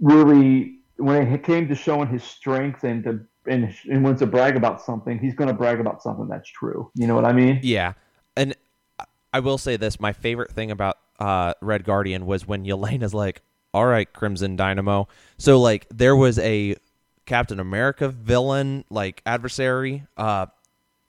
[0.00, 4.56] really, when it came to showing his strength and to and, and wants to brag
[4.56, 6.92] about something, he's going to brag about something that's true.
[6.94, 7.58] You know what I mean?
[7.62, 7.94] yeah,
[8.36, 8.54] and
[9.32, 13.42] I will say this: my favorite thing about uh, Red Guardian was when Yelena's like,
[13.74, 15.08] "All right, Crimson Dynamo."
[15.38, 16.76] So like, there was a
[17.26, 20.06] Captain America villain like adversary.
[20.16, 20.46] Uh,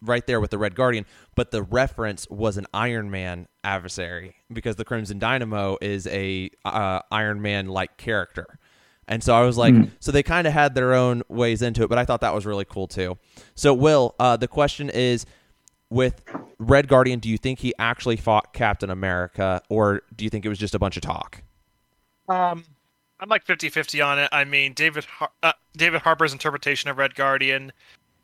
[0.03, 4.75] right there with the Red Guardian, but the reference was an Iron Man adversary because
[4.75, 8.59] the Crimson Dynamo is a uh, Iron Man like character.
[9.07, 11.89] And so I was like, so they kind of had their own ways into it,
[11.89, 13.17] but I thought that was really cool too.
[13.53, 15.25] So, Will, uh, the question is
[15.89, 16.23] with
[16.57, 20.49] Red Guardian, do you think he actually fought Captain America, or do you think it
[20.49, 21.43] was just a bunch of talk?
[22.29, 22.63] Um,
[23.19, 24.29] I'm like 50-50 on it.
[24.31, 27.73] I mean, David Har- uh, David Harbour's interpretation of Red Guardian.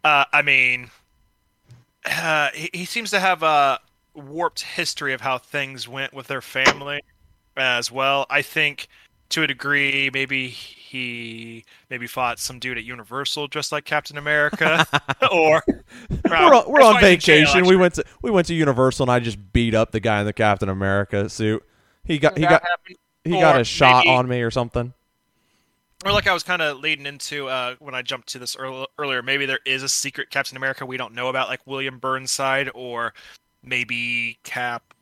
[0.04, 0.90] Uh, I mean,
[2.10, 3.80] uh, he, he seems to have a
[4.14, 7.02] warped history of how things went with their family
[7.56, 8.26] as well.
[8.30, 8.88] I think
[9.30, 14.86] to a degree, maybe he maybe fought some dude at Universal dressed like Captain America,
[15.32, 17.66] or we're on, we're on That's why he's in jail, vacation.
[17.68, 20.26] we went to we went to Universal, and I just beat up the guy in
[20.26, 21.64] the Captain America suit.
[22.04, 22.98] He got he got happened.
[23.24, 24.94] he got a shot maybe- on me or something.
[26.06, 28.88] Or like I was kind of leading into uh, when I jumped to this earl-
[28.98, 29.22] earlier.
[29.22, 33.14] Maybe there is a secret Captain America we don't know about, like William Burnside or
[33.64, 34.94] maybe Cap.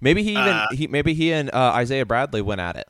[0.00, 2.88] Maybe he even Uh, he maybe he and uh, Isaiah Bradley went at it.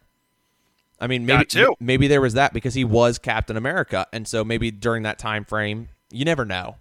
[1.01, 1.47] I mean, maybe
[1.78, 5.45] maybe there was that because he was Captain America, and so maybe during that time
[5.45, 6.76] frame, you never know.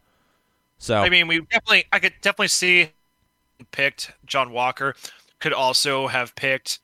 [0.78, 2.92] So I mean, we definitely, I could definitely see
[3.72, 4.96] picked John Walker.
[5.40, 6.80] Could also have picked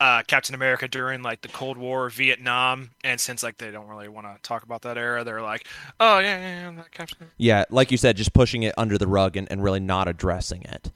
[0.00, 4.08] uh, Captain America during like the Cold War, Vietnam, and since like they don't really
[4.08, 5.66] want to talk about that era, they're like,
[5.98, 7.30] oh yeah, yeah, yeah Captain.
[7.36, 10.62] yeah, like you said, just pushing it under the rug and, and really not addressing
[10.62, 10.90] it.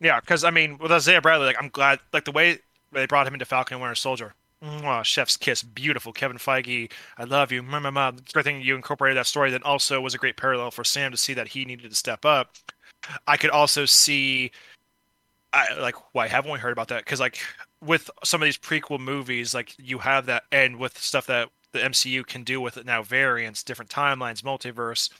[0.00, 2.58] Yeah, because I mean, with Isaiah Bradley, like I'm glad, like the way
[2.92, 4.34] they brought him into Falcon and Winter Soldier.
[4.62, 6.12] Mwah, chef's kiss, beautiful.
[6.12, 7.62] Kevin Feige, I love you.
[7.64, 8.10] My, my, my.
[8.10, 9.50] It's a great thing you incorporated that story.
[9.50, 12.24] Then also was a great parallel for Sam to see that he needed to step
[12.24, 12.54] up.
[13.26, 14.52] I could also see,
[15.52, 17.04] I like, why haven't we heard about that?
[17.04, 17.38] Because like
[17.82, 21.80] with some of these prequel movies, like you have that, and with stuff that the
[21.80, 25.10] MCU can do with it now, variants, different timelines, multiverse,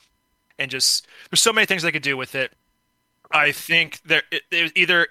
[0.58, 2.52] and just there's so many things they could do with it.
[3.30, 5.08] I think there it, it either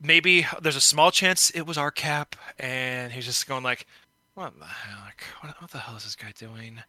[0.00, 3.86] maybe there's a small chance it was our cap, and he's just going like,
[4.34, 5.24] "What the heck?
[5.40, 6.80] What, what the hell is this guy doing?"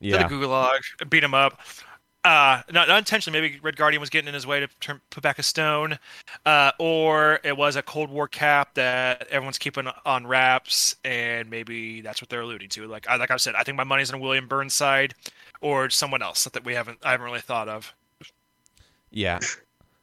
[0.00, 1.60] Yeah, the Gulag, beat him up.
[2.24, 3.40] Uh, not, not intentionally.
[3.40, 5.98] Maybe Red Guardian was getting in his way to turn, put back a stone,
[6.44, 12.00] uh, or it was a Cold War cap that everyone's keeping on wraps, and maybe
[12.00, 12.86] that's what they're alluding to.
[12.86, 15.14] Like, I, like I said, I think my money's on William Burnside
[15.60, 17.94] or someone else that we haven't, I haven't really thought of.
[19.10, 19.38] yeah.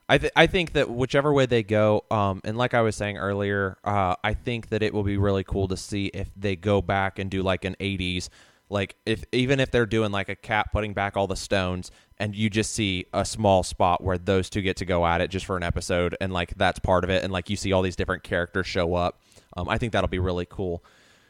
[0.08, 3.18] I th- I think that whichever way they go, um, and like I was saying
[3.18, 6.80] earlier, uh, I think that it will be really cool to see if they go
[6.80, 8.30] back and do like an '80s,
[8.70, 12.36] like if even if they're doing like a cap putting back all the stones, and
[12.36, 15.46] you just see a small spot where those two get to go at it just
[15.46, 17.96] for an episode, and like that's part of it, and like you see all these
[17.96, 19.22] different characters show up.
[19.58, 20.84] Um, I think that'll be really cool.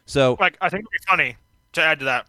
[0.06, 1.38] So like I think it'd be funny
[1.74, 2.28] to add to that.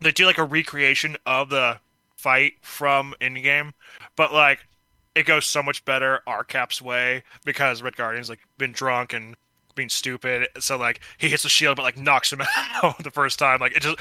[0.00, 1.78] They do like a recreation of the
[2.16, 3.72] fight from Endgame
[4.16, 4.66] but like
[5.14, 9.36] it goes so much better our Cap's way because Red Guardian's like been drunk and
[9.74, 10.48] being stupid.
[10.58, 12.42] So like he hits the shield but like knocks him
[12.82, 13.60] out the first time.
[13.60, 13.98] Like it just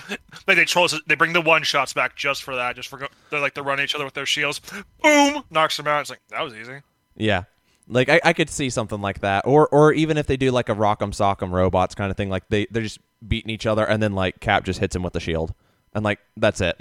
[0.47, 2.75] like they chose they bring the one shots back just for that.
[2.75, 4.61] Just for they're like they run each other with their shields.
[5.01, 6.01] Boom, knocks him out.
[6.01, 6.81] It's like that was easy.
[7.15, 7.43] Yeah.
[7.87, 9.45] Like I, I could see something like that.
[9.45, 12.47] Or or even if they do like a rock'em sock'em robots kind of thing, like
[12.49, 15.19] they, they're just beating each other and then like Cap just hits him with the
[15.19, 15.53] shield.
[15.93, 16.77] And like that's it.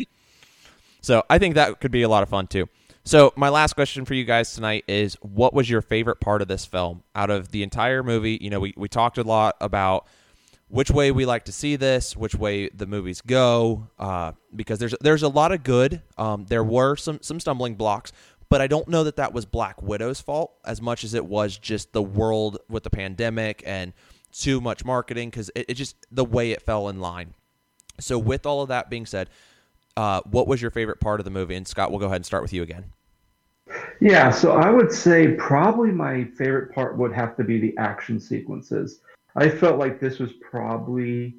[1.03, 2.68] So I think that could be a lot of fun too.
[3.05, 6.49] So my last question for you guys tonight is what was your favorite part of
[6.49, 7.03] this film?
[7.15, 10.07] Out of the entire movie, you know, we, we talked a lot about
[10.69, 14.95] which way we like to see this, which way the movies go, uh, because there's
[15.01, 16.03] there's a lot of good.
[16.17, 18.13] Um, there were some some stumbling blocks,
[18.49, 21.59] but I don't know that that was Black Widow's fault as much as it was
[21.59, 23.93] just the world with the pandemic and
[24.31, 27.35] too much marketing because it, it just the way it fell in line.
[27.99, 29.29] So with all of that being said,
[30.01, 31.55] uh, what was your favorite part of the movie?
[31.55, 32.87] And Scott, we'll go ahead and start with you again.
[34.01, 38.19] Yeah, so I would say probably my favorite part would have to be the action
[38.19, 39.01] sequences.
[39.37, 41.35] I felt like this was probably,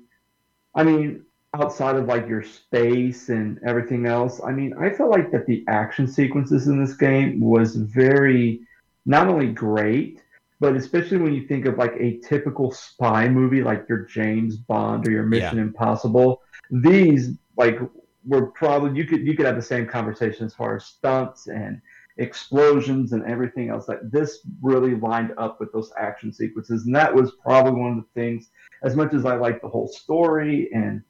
[0.76, 5.32] I mean, outside of like your space and everything else, I mean, I felt like
[5.32, 8.62] that the action sequences in this game was very,
[9.08, 10.22] not only great,
[10.60, 15.08] but especially when you think of like a typical spy movie like your James Bond
[15.08, 17.80] or your Mission Impossible, these like
[18.26, 21.82] were probably you could you could have the same conversation as far as stunts and
[22.18, 23.88] explosions and everything else.
[23.88, 27.98] Like this really lined up with those action sequences, and that was probably one of
[27.98, 28.50] the things.
[28.84, 31.02] As much as I like the whole story and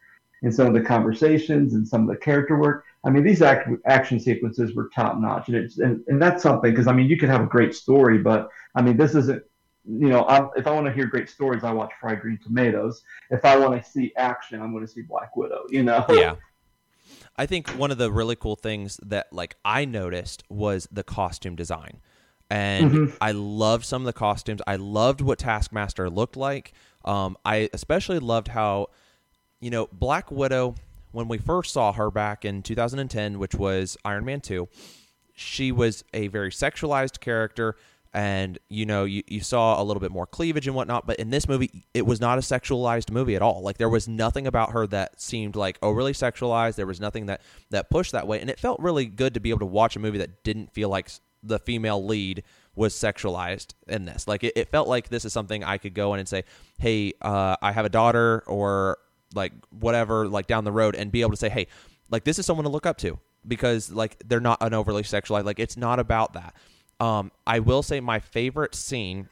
[0.44, 3.70] and some of the conversations and some of the character work, I mean these act,
[3.86, 7.18] action sequences were top notch, and it's and, and that's something because I mean you
[7.18, 9.44] could have a great story, but I mean this isn't.
[9.84, 13.02] You know, i if I want to hear great stories, I watch Fried Green Tomatoes.
[13.32, 15.64] If I want to see action, I'm going to see Black Widow.
[15.70, 16.36] You know, Yeah.
[17.38, 21.56] I think one of the really cool things that like I noticed was the costume
[21.56, 22.02] design.
[22.50, 23.18] And Mhm.
[23.22, 24.62] I loved some of the costumes.
[24.68, 26.74] I loved what Taskmaster looked like.
[27.06, 28.88] Um, I especially loved how,
[29.62, 30.76] you know, Black Widow,
[31.12, 34.68] when we first saw her back in 2010, which was Iron Man 2,
[35.34, 37.76] she was a very sexualized character
[38.14, 41.30] and you know you, you saw a little bit more cleavage and whatnot but in
[41.30, 43.62] this movie it was not a sexualized movie at all.
[43.62, 46.76] Like there was nothing about her that seemed like overly sexualized.
[46.76, 49.50] There was nothing that that pushed that way and it felt really good to be
[49.50, 51.10] able to watch a movie that didn't feel like
[51.44, 52.44] the female lead
[52.76, 54.28] was sexualized in this.
[54.28, 56.44] Like it, it felt like this is something i could go in and say
[56.80, 58.98] hey uh, i have a daughter or
[59.34, 61.68] like whatever like down the road and be able to say hey
[62.10, 65.46] like this is someone to look up to because like they're not an overly sexualized
[65.46, 66.56] like it's not about that
[67.02, 69.28] um, I will say my favorite scene,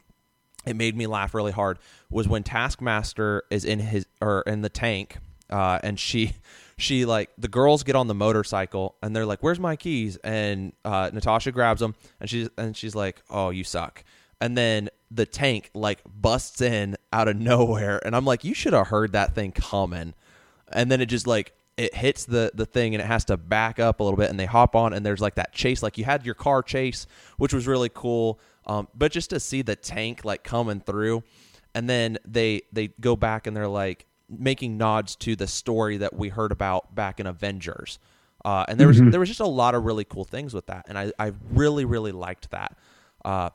[0.66, 1.78] it made me laugh really hard,
[2.10, 5.18] was when Taskmaster is in his or in the tank,
[5.48, 6.34] uh, and she
[6.76, 10.72] she like the girls get on the motorcycle and they're like, "Where's my keys?" And
[10.84, 14.02] uh, Natasha grabs them and she's and she's like, "Oh, you suck."
[14.40, 18.72] And then the tank like busts in out of nowhere, and I'm like, "You should
[18.72, 20.14] have heard that thing coming."
[20.72, 23.78] And then it just like it hits the the thing and it has to back
[23.78, 26.04] up a little bit, and they hop on and there's like that chase, like you
[26.04, 27.06] had your car chase,
[27.38, 28.38] which was really cool.
[28.66, 31.24] Um, but just to see the tank like coming through,
[31.74, 36.14] and then they they go back and they're like making nods to the story that
[36.14, 37.98] we heard about back in Avengers.
[38.44, 40.84] Uh, and there was there was just a lot of really cool things with that,
[40.88, 42.76] and I, I really really liked that.
[43.24, 43.50] Uh,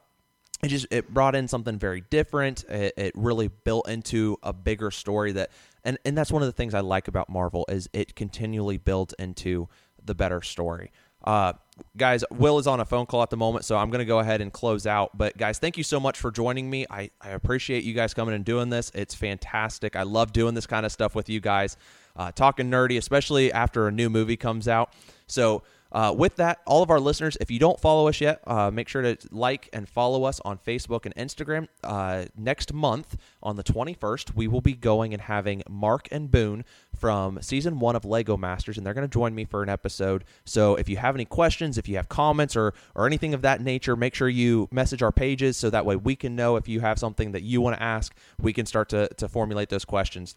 [0.63, 2.63] it just it brought in something very different.
[2.63, 5.51] It, it really built into a bigger story that,
[5.85, 9.13] and and that's one of the things I like about Marvel is it continually builds
[9.17, 9.69] into
[10.03, 10.91] the better story.
[11.23, 11.53] Uh,
[11.97, 14.19] guys, Will is on a phone call at the moment, so I'm going to go
[14.19, 15.17] ahead and close out.
[15.17, 16.85] But guys, thank you so much for joining me.
[16.89, 18.91] I, I appreciate you guys coming and doing this.
[18.93, 19.95] It's fantastic.
[19.95, 21.77] I love doing this kind of stuff with you guys,
[22.15, 24.93] uh, talking nerdy, especially after a new movie comes out.
[25.25, 25.63] So
[25.95, 28.89] uh, with that, all of our listeners, if you don't follow us yet, uh, make
[28.89, 31.69] sure to like and follow us on Facebook and Instagram.
[31.85, 36.65] Uh, next month, on the 21st, we will be going and having Mark and Boone
[36.99, 40.25] from season one of Lego Masters, and they're going to join me for an episode.
[40.43, 43.61] So if you have any questions, if you have comments or, or anything of that
[43.61, 46.81] nature, make sure you message our pages so that way we can know if you
[46.81, 48.13] have something that you want to ask.
[48.37, 50.35] We can start to, to formulate those questions.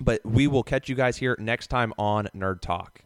[0.00, 3.02] But we will catch you guys here next time on Nerd Talk.